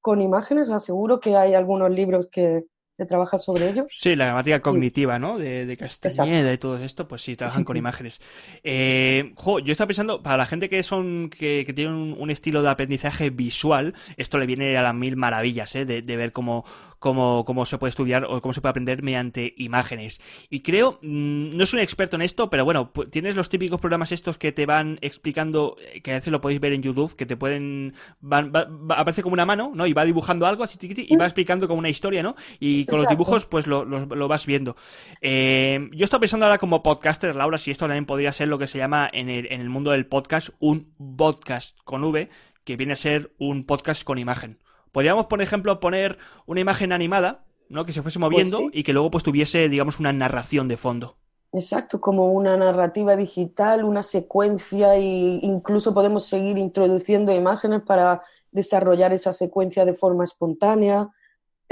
con 0.00 0.20
imágenes. 0.20 0.70
Aseguro 0.70 1.20
que 1.20 1.36
hay 1.36 1.54
algunos 1.54 1.90
libros 1.90 2.28
que, 2.30 2.64
trabajar 3.06 3.40
sobre 3.40 3.70
ello. 3.70 3.86
Sí, 3.90 4.14
la 4.14 4.26
gramática 4.26 4.60
cognitiva, 4.60 5.18
¿no? 5.18 5.38
De, 5.38 5.66
de 5.66 5.76
Castañeda 5.76 6.52
y 6.52 6.58
todo 6.58 6.78
esto, 6.78 7.08
pues 7.08 7.22
sí, 7.22 7.36
trabajan 7.36 7.64
con 7.64 7.76
imágenes. 7.76 8.20
Eh, 8.62 9.34
yo 9.64 9.72
estaba 9.72 9.88
pensando, 9.88 10.22
para 10.22 10.36
la 10.36 10.46
gente 10.46 10.68
que 10.68 10.82
son, 10.82 11.30
que, 11.30 11.64
que 11.66 11.72
tiene 11.72 11.92
un, 11.92 12.30
estilo 12.30 12.62
de 12.62 12.70
aprendizaje 12.70 13.30
visual, 13.30 13.94
esto 14.16 14.38
le 14.38 14.46
viene 14.46 14.76
a 14.76 14.82
las 14.82 14.94
mil 14.94 15.16
maravillas, 15.16 15.74
¿eh? 15.74 15.84
De, 15.84 16.02
de 16.02 16.16
ver 16.16 16.32
cómo, 16.32 16.64
cómo, 17.02 17.44
cómo 17.44 17.66
se 17.66 17.76
puede 17.76 17.90
estudiar 17.90 18.24
o 18.24 18.40
cómo 18.40 18.54
se 18.54 18.60
puede 18.60 18.70
aprender 18.70 19.02
mediante 19.02 19.52
imágenes. 19.58 20.20
Y 20.48 20.60
creo, 20.60 20.98
mm, 21.02 21.56
no 21.56 21.66
soy 21.66 21.78
un 21.78 21.82
experto 21.82 22.16
en 22.16 22.22
esto, 22.22 22.48
pero 22.48 22.64
bueno, 22.64 22.90
tienes 23.10 23.36
los 23.36 23.50
típicos 23.50 23.80
programas 23.80 24.12
estos 24.12 24.38
que 24.38 24.52
te 24.52 24.64
van 24.64 24.98
explicando, 25.02 25.76
que 26.02 26.12
a 26.12 26.14
veces 26.14 26.32
lo 26.32 26.40
podéis 26.40 26.60
ver 26.60 26.72
en 26.72 26.82
YouTube, 26.82 27.16
que 27.16 27.26
te 27.26 27.36
pueden, 27.36 27.94
van, 28.20 28.52
aparece 28.88 29.22
como 29.22 29.34
una 29.34 29.44
mano, 29.44 29.72
¿no? 29.74 29.86
Y 29.86 29.92
va 29.92 30.04
dibujando 30.04 30.46
algo 30.46 30.62
así, 30.62 30.78
y 30.80 31.16
va 31.16 31.26
explicando 31.26 31.66
como 31.68 31.80
una 31.80 31.88
historia, 31.88 32.22
¿no? 32.22 32.36
Y 32.60 32.81
con 32.86 32.98
los 32.98 33.08
dibujos, 33.08 33.46
pues 33.46 33.66
lo, 33.66 33.84
lo, 33.84 34.28
vas 34.28 34.46
viendo. 34.46 34.76
Eh, 35.20 35.88
yo 35.92 36.04
estoy 36.04 36.20
pensando 36.20 36.46
ahora 36.46 36.58
como 36.58 36.82
podcaster, 36.82 37.34
Laura, 37.34 37.58
si 37.58 37.70
esto 37.70 37.86
también 37.86 38.06
podría 38.06 38.32
ser 38.32 38.48
lo 38.48 38.58
que 38.58 38.66
se 38.66 38.78
llama 38.78 39.08
en 39.12 39.28
el, 39.28 39.46
en 39.52 39.60
el 39.60 39.68
mundo 39.68 39.90
del 39.90 40.06
podcast 40.06 40.50
un 40.58 40.92
podcast 41.16 41.78
con 41.84 42.04
V, 42.04 42.28
que 42.64 42.76
viene 42.76 42.92
a 42.92 42.96
ser 42.96 43.32
un 43.38 43.64
podcast 43.66 44.04
con 44.04 44.18
imagen. 44.18 44.58
Podríamos, 44.92 45.26
por 45.26 45.42
ejemplo, 45.42 45.80
poner 45.80 46.18
una 46.46 46.60
imagen 46.60 46.92
animada, 46.92 47.44
¿no? 47.68 47.86
Que 47.86 47.92
se 47.92 48.02
fuese 48.02 48.18
moviendo 48.18 48.60
pues 48.60 48.76
y 48.76 48.82
que 48.82 48.92
luego 48.92 49.10
pues 49.10 49.24
tuviese, 49.24 49.68
digamos, 49.68 49.98
una 49.98 50.12
narración 50.12 50.68
de 50.68 50.76
fondo. 50.76 51.16
Exacto, 51.54 52.00
como 52.00 52.32
una 52.32 52.56
narrativa 52.56 53.14
digital, 53.14 53.84
una 53.84 54.02
secuencia 54.02 54.94
e 54.96 55.02
incluso 55.42 55.92
podemos 55.92 56.24
seguir 56.24 56.56
introduciendo 56.56 57.30
imágenes 57.34 57.82
para 57.82 58.22
desarrollar 58.50 59.12
esa 59.12 59.32
secuencia 59.34 59.84
de 59.84 59.92
forma 59.92 60.24
espontánea. 60.24 61.10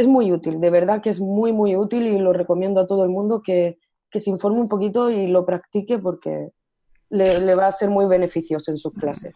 Es 0.00 0.06
muy 0.06 0.32
útil, 0.32 0.62
de 0.62 0.70
verdad 0.70 1.02
que 1.02 1.10
es 1.10 1.20
muy, 1.20 1.52
muy 1.52 1.76
útil 1.76 2.06
y 2.06 2.18
lo 2.18 2.32
recomiendo 2.32 2.80
a 2.80 2.86
todo 2.86 3.04
el 3.04 3.10
mundo 3.10 3.42
que, 3.42 3.76
que 4.10 4.18
se 4.18 4.30
informe 4.30 4.58
un 4.58 4.68
poquito 4.70 5.10
y 5.10 5.26
lo 5.26 5.44
practique 5.44 5.98
porque 5.98 6.52
le, 7.10 7.54
va 7.56 7.66
a 7.66 7.72
ser 7.72 7.90
muy 7.90 8.06
beneficioso 8.06 8.70
en 8.70 8.78
sus 8.78 8.92
clases. 8.94 9.34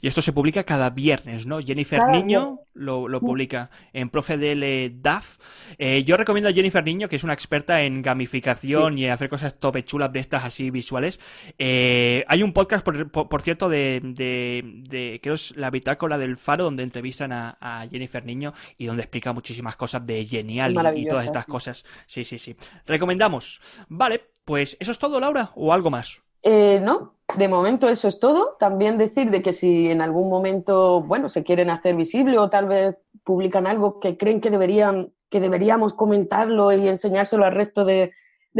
Y 0.00 0.06
esto 0.06 0.22
se 0.22 0.32
publica 0.32 0.64
cada 0.64 0.90
viernes, 0.90 1.46
¿no? 1.46 1.60
Jennifer 1.60 2.00
Niño 2.08 2.60
lo, 2.74 3.20
publica 3.20 3.70
en 3.92 4.08
ProfeDL 4.08 5.02
DAF. 5.02 5.38
Eh, 5.78 6.04
yo 6.04 6.16
recomiendo 6.16 6.48
a 6.48 6.52
Jennifer 6.52 6.84
Niño, 6.84 7.08
que 7.08 7.16
es 7.16 7.24
una 7.24 7.32
experta 7.32 7.82
en 7.82 8.02
gamificación 8.02 8.98
y 8.98 9.06
en 9.06 9.10
hacer 9.10 9.28
cosas 9.28 9.58
tope 9.58 9.84
chulas 9.84 10.12
de 10.12 10.20
estas 10.20 10.44
así 10.44 10.70
visuales. 10.70 11.18
Eh, 11.58 12.24
hay 12.28 12.42
un 12.44 12.52
podcast, 12.52 12.84
por, 12.84 13.42
cierto, 13.42 13.68
de, 13.68 14.00
de, 14.02 15.18
creo 15.20 15.34
es 15.34 15.56
la 15.56 15.70
bitácora 15.70 16.18
del 16.18 16.36
Faro, 16.36 16.64
donde 16.64 16.84
entrevistan 16.84 17.32
a, 17.32 17.56
Jennifer 17.90 18.24
Niño 18.24 18.54
y 18.76 18.86
donde 18.86 19.02
explica 19.02 19.32
muchísimas 19.32 19.76
cosas 19.76 20.06
de 20.06 20.24
genial 20.24 20.72
y, 20.96 21.06
todas 21.06 21.24
estas 21.24 21.46
cosas. 21.46 21.84
Sí, 22.06 22.24
sí, 22.24 22.38
sí. 22.38 22.56
Recomendamos. 22.86 23.60
Vale, 23.88 24.22
pues 24.44 24.76
eso 24.78 24.92
es 24.92 24.98
todo, 24.98 25.18
Laura, 25.20 25.50
o 25.54 25.72
algo 25.72 25.90
más. 25.90 26.22
Eh, 26.42 26.80
no, 26.80 27.14
de 27.36 27.48
momento 27.48 27.88
eso 27.88 28.08
es 28.08 28.18
todo. 28.20 28.56
También 28.58 28.98
decir 28.98 29.30
de 29.30 29.42
que 29.42 29.52
si 29.52 29.90
en 29.90 30.00
algún 30.00 30.30
momento, 30.30 31.02
bueno, 31.02 31.28
se 31.28 31.44
quieren 31.44 31.70
hacer 31.70 31.94
visible 31.94 32.38
o 32.38 32.50
tal 32.50 32.66
vez 32.66 32.96
publican 33.24 33.66
algo 33.66 34.00
que 34.00 34.16
creen 34.16 34.40
que 34.40 34.50
deberían, 34.50 35.12
que 35.30 35.40
deberíamos 35.40 35.94
comentarlo 35.94 36.72
y 36.72 36.88
enseñárselo 36.88 37.44
al 37.44 37.54
resto 37.54 37.84
de, 37.84 38.12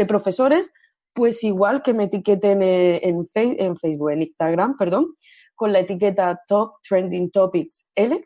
profesores, 0.07 0.71
pues 1.11 1.43
igual 1.43 1.81
que 1.83 1.93
me 1.93 2.05
etiqueten 2.05 2.61
eh, 2.61 3.01
en, 3.03 3.27
en 3.35 3.75
Facebook, 3.75 4.11
en 4.11 4.21
Instagram, 4.21 4.77
perdón, 4.77 5.07
con 5.55 5.73
la 5.73 5.79
etiqueta 5.79 6.39
Top 6.47 6.75
Trending 6.87 7.31
Topics 7.31 7.89
L. 7.95 8.25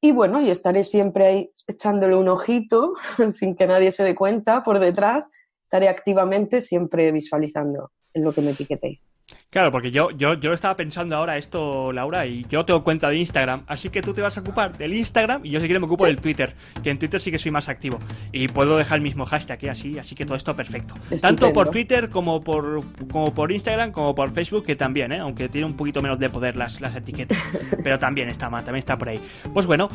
Y 0.00 0.12
bueno, 0.12 0.40
y 0.40 0.50
estaré 0.50 0.84
siempre 0.84 1.26
ahí 1.26 1.52
echándole 1.66 2.14
un 2.14 2.28
ojito 2.28 2.92
sin 3.30 3.56
que 3.56 3.66
nadie 3.66 3.90
se 3.90 4.04
dé 4.04 4.14
cuenta 4.14 4.62
por 4.62 4.78
detrás. 4.78 5.30
Estaré 5.68 5.90
activamente 5.90 6.62
siempre 6.62 7.12
visualizando 7.12 7.90
en 8.14 8.24
lo 8.24 8.32
que 8.32 8.40
me 8.40 8.52
etiquetéis. 8.52 9.06
Claro, 9.50 9.70
porque 9.72 9.90
yo, 9.90 10.10
yo, 10.10 10.34
yo 10.34 10.52
estaba 10.52 10.76
pensando 10.76 11.16
ahora 11.16 11.36
esto, 11.36 11.92
Laura, 11.92 12.26
y 12.26 12.46
yo 12.48 12.64
tengo 12.64 12.82
cuenta 12.82 13.08
de 13.10 13.16
Instagram, 13.16 13.62
así 13.66 13.90
que 13.90 14.02
tú 14.02 14.14
te 14.14 14.22
vas 14.22 14.36
a 14.36 14.40
ocupar 14.40 14.76
del 14.76 14.94
Instagram 14.94 15.44
y 15.44 15.50
yo 15.50 15.60
si 15.60 15.66
quieres 15.66 15.80
me 15.80 15.86
ocupo 15.86 16.06
del 16.06 16.20
Twitter, 16.20 16.54
que 16.82 16.90
en 16.90 16.98
Twitter 16.98 17.20
sí 17.20 17.30
que 17.30 17.38
soy 17.38 17.50
más 17.50 17.68
activo. 17.68 17.98
Y 18.32 18.48
puedo 18.48 18.76
dejar 18.76 18.96
el 18.96 19.02
mismo 19.02 19.26
hashtag, 19.26 19.64
¿eh? 19.64 19.70
así, 19.70 19.98
así 19.98 20.14
que 20.14 20.24
todo 20.24 20.36
esto 20.36 20.54
perfecto. 20.56 20.94
Tanto 21.20 21.52
por 21.52 21.70
Twitter 21.70 22.08
como 22.08 22.42
por, 22.42 22.82
como 23.10 23.34
por 23.34 23.52
Instagram, 23.52 23.92
como 23.92 24.14
por 24.14 24.32
Facebook, 24.32 24.64
que 24.64 24.76
también, 24.76 25.12
¿eh? 25.12 25.18
aunque 25.18 25.48
tiene 25.48 25.66
un 25.66 25.76
poquito 25.76 26.00
menos 26.00 26.18
de 26.18 26.30
poder 26.30 26.56
las, 26.56 26.80
las 26.80 26.94
etiquetas. 26.94 27.38
pero 27.84 27.98
también 27.98 28.28
está, 28.28 28.48
también 28.48 28.76
está 28.76 28.96
por 28.96 29.10
ahí. 29.10 29.20
Pues 29.52 29.66
bueno, 29.66 29.90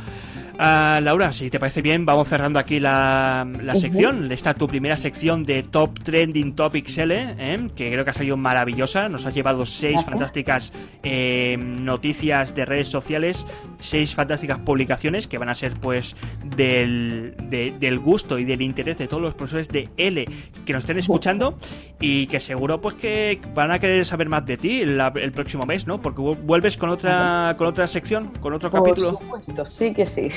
uh, 0.54 1.02
Laura, 1.02 1.34
si 1.34 1.50
te 1.50 1.60
parece 1.60 1.82
bien, 1.82 2.06
vamos 2.06 2.28
cerrando 2.28 2.60
aquí 2.60 2.80
la, 2.80 3.48
la 3.62 3.76
sección. 3.76 4.32
Esta 4.32 4.54
tu 4.54 4.68
primera 4.68 4.98
sección 4.98 5.44
de 5.44 5.63
Top 5.64 6.00
Trending 6.04 6.56
Topics 6.56 6.98
L, 6.98 7.36
¿eh? 7.38 7.68
que 7.76 7.92
creo 7.92 8.04
que 8.04 8.10
ha 8.10 8.14
salido 8.14 8.38
maravillosa. 8.38 9.10
Nos 9.10 9.26
has 9.26 9.34
llevado 9.34 9.66
seis 9.66 10.04
fantásticas 10.04 10.74
eh, 11.04 11.58
noticias 11.58 12.56
de 12.56 12.66
redes 12.66 12.90
sociales, 12.90 13.46
seis 13.78 14.14
fantásticas 14.16 14.60
publicaciones 14.60 15.28
que 15.28 15.38
van 15.38 15.50
a 15.50 15.56
ser 15.56 15.74
pues 15.80 16.16
del, 16.56 17.36
del 17.50 18.00
gusto 18.00 18.40
y 18.40 18.46
del 18.46 18.62
interés 18.62 18.98
de 18.98 19.08
todos 19.08 19.22
los 19.22 19.36
profesores 19.36 19.70
de 19.70 19.90
L 19.98 20.26
que 20.66 20.74
nos 20.74 20.84
estén 20.84 20.98
escuchando 20.98 21.58
y 22.00 22.28
que 22.28 22.40
seguro 22.40 22.82
pues 22.82 22.96
que 22.96 23.40
van 23.54 23.72
a 23.72 23.80
querer 23.80 24.06
saber 24.06 24.30
más 24.30 24.46
de 24.46 24.58
ti 24.58 24.82
el, 24.82 25.00
el 25.00 25.32
próximo 25.32 25.66
mes, 25.66 25.88
¿no? 25.88 26.02
Porque 26.02 26.22
vuelves 26.22 26.78
con 26.78 26.90
otra 26.90 27.56
con 27.58 27.68
otra 27.68 27.88
sección, 27.88 28.28
con 28.40 28.54
otro 28.54 28.70
capítulo. 28.70 29.14
Por 29.14 29.22
supuesto, 29.24 29.66
sí 29.66 29.94
que 29.94 30.06
sí. 30.06 30.30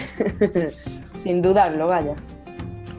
Sin 1.14 1.42
dudarlo, 1.42 1.88
vaya 1.88 2.14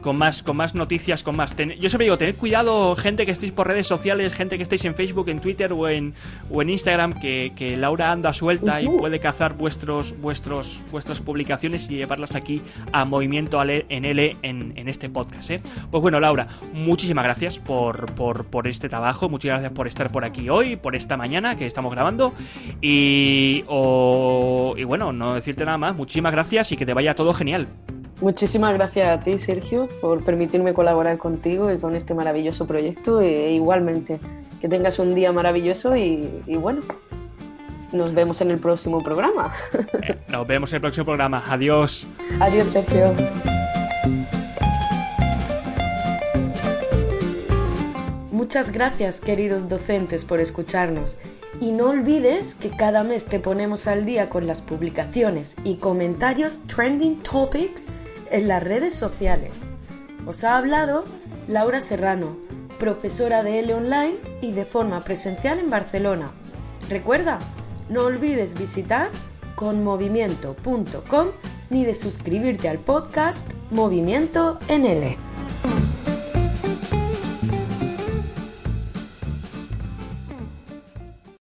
con 0.00 0.16
más, 0.16 0.42
con 0.42 0.56
más 0.56 0.74
noticias, 0.74 1.22
con 1.22 1.36
más. 1.36 1.54
yo 1.56 1.88
siempre 1.88 2.04
digo, 2.04 2.18
tened 2.18 2.36
cuidado, 2.36 2.96
gente 2.96 3.26
que 3.26 3.32
estéis 3.32 3.52
por 3.52 3.66
redes 3.66 3.86
sociales, 3.86 4.34
gente 4.34 4.56
que 4.56 4.62
estéis 4.62 4.84
en 4.84 4.94
Facebook, 4.94 5.28
en 5.28 5.40
Twitter 5.40 5.72
o 5.72 5.88
en, 5.88 6.14
o 6.50 6.62
en 6.62 6.70
Instagram, 6.70 7.20
que, 7.20 7.52
que 7.56 7.76
Laura 7.76 8.12
anda 8.12 8.32
suelta 8.32 8.80
y 8.80 8.88
puede 8.88 9.20
cazar 9.20 9.54
vuestros, 9.54 10.18
vuestros, 10.20 10.84
vuestras 10.90 11.20
publicaciones 11.20 11.90
y 11.90 11.96
llevarlas 11.96 12.34
aquí 12.34 12.62
a 12.92 13.04
Movimiento 13.04 13.60
en 13.62 14.04
L 14.04 14.36
en, 14.42 14.72
en 14.76 14.88
este 14.88 15.08
podcast. 15.08 15.50
¿eh? 15.50 15.60
Pues 15.90 16.00
bueno, 16.00 16.20
Laura, 16.20 16.46
muchísimas 16.72 17.24
gracias 17.24 17.58
por, 17.58 18.12
por, 18.14 18.44
por 18.46 18.68
este 18.68 18.88
trabajo, 18.88 19.28
muchas 19.28 19.50
gracias 19.50 19.72
por 19.72 19.88
estar 19.88 20.10
por 20.12 20.24
aquí 20.24 20.48
hoy, 20.48 20.76
por 20.76 20.94
esta 20.94 21.16
mañana 21.16 21.56
que 21.56 21.66
estamos 21.66 21.92
grabando. 21.92 22.34
Y, 22.80 23.64
y 23.66 24.84
bueno, 24.84 25.12
no 25.12 25.34
decirte 25.34 25.64
nada 25.64 25.78
más, 25.78 25.96
muchísimas 25.96 26.32
gracias 26.32 26.72
y 26.72 26.76
que 26.76 26.86
te 26.86 26.94
vaya 26.94 27.14
todo 27.14 27.34
genial. 27.34 27.68
Muchísimas 28.20 28.74
gracias 28.74 29.06
a 29.06 29.20
ti, 29.20 29.38
Sergio, 29.38 29.88
por 30.00 30.24
permitirme 30.24 30.74
colaborar 30.74 31.18
contigo 31.18 31.70
y 31.72 31.78
con 31.78 31.94
este 31.94 32.14
maravilloso 32.14 32.66
proyecto. 32.66 33.20
E 33.20 33.52
igualmente, 33.52 34.18
que 34.60 34.68
tengas 34.68 34.98
un 34.98 35.14
día 35.14 35.30
maravilloso 35.32 35.94
y, 35.94 36.42
bueno, 36.56 36.80
nos 37.92 38.12
vemos 38.12 38.40
en 38.40 38.50
el 38.50 38.58
próximo 38.58 39.02
programa. 39.02 39.52
Eh, 40.02 40.16
nos 40.28 40.46
vemos 40.46 40.70
en 40.72 40.76
el 40.76 40.80
próximo 40.80 41.04
programa. 41.04 41.44
Adiós. 41.48 42.06
Adiós, 42.40 42.68
Sergio. 42.68 43.14
Muchas 48.32 48.72
gracias, 48.72 49.20
queridos 49.20 49.68
docentes, 49.68 50.24
por 50.24 50.40
escucharnos. 50.40 51.16
Y 51.60 51.72
no 51.72 51.90
olvides 51.90 52.54
que 52.54 52.70
cada 52.70 53.04
mes 53.04 53.26
te 53.26 53.40
ponemos 53.40 53.86
al 53.86 54.04
día 54.04 54.28
con 54.28 54.46
las 54.46 54.60
publicaciones 54.60 55.56
y 55.64 55.76
comentarios 55.76 56.60
Trending 56.66 57.22
Topics 57.22 57.88
en 58.30 58.48
las 58.48 58.62
redes 58.62 58.94
sociales. 58.94 59.52
Os 60.26 60.44
ha 60.44 60.56
hablado 60.56 61.04
Laura 61.46 61.80
Serrano, 61.80 62.36
profesora 62.78 63.42
de 63.42 63.60
L 63.60 63.74
Online 63.74 64.16
y 64.40 64.52
de 64.52 64.64
forma 64.64 65.02
presencial 65.02 65.58
en 65.58 65.70
Barcelona. 65.70 66.30
Recuerda, 66.88 67.38
no 67.88 68.04
olvides 68.04 68.54
visitar 68.54 69.10
conmovimiento.com 69.56 71.28
ni 71.70 71.84
de 71.84 71.94
suscribirte 71.94 72.68
al 72.68 72.78
podcast 72.78 73.50
Movimiento 73.70 74.58
en 74.68 74.86
L. 74.86 75.18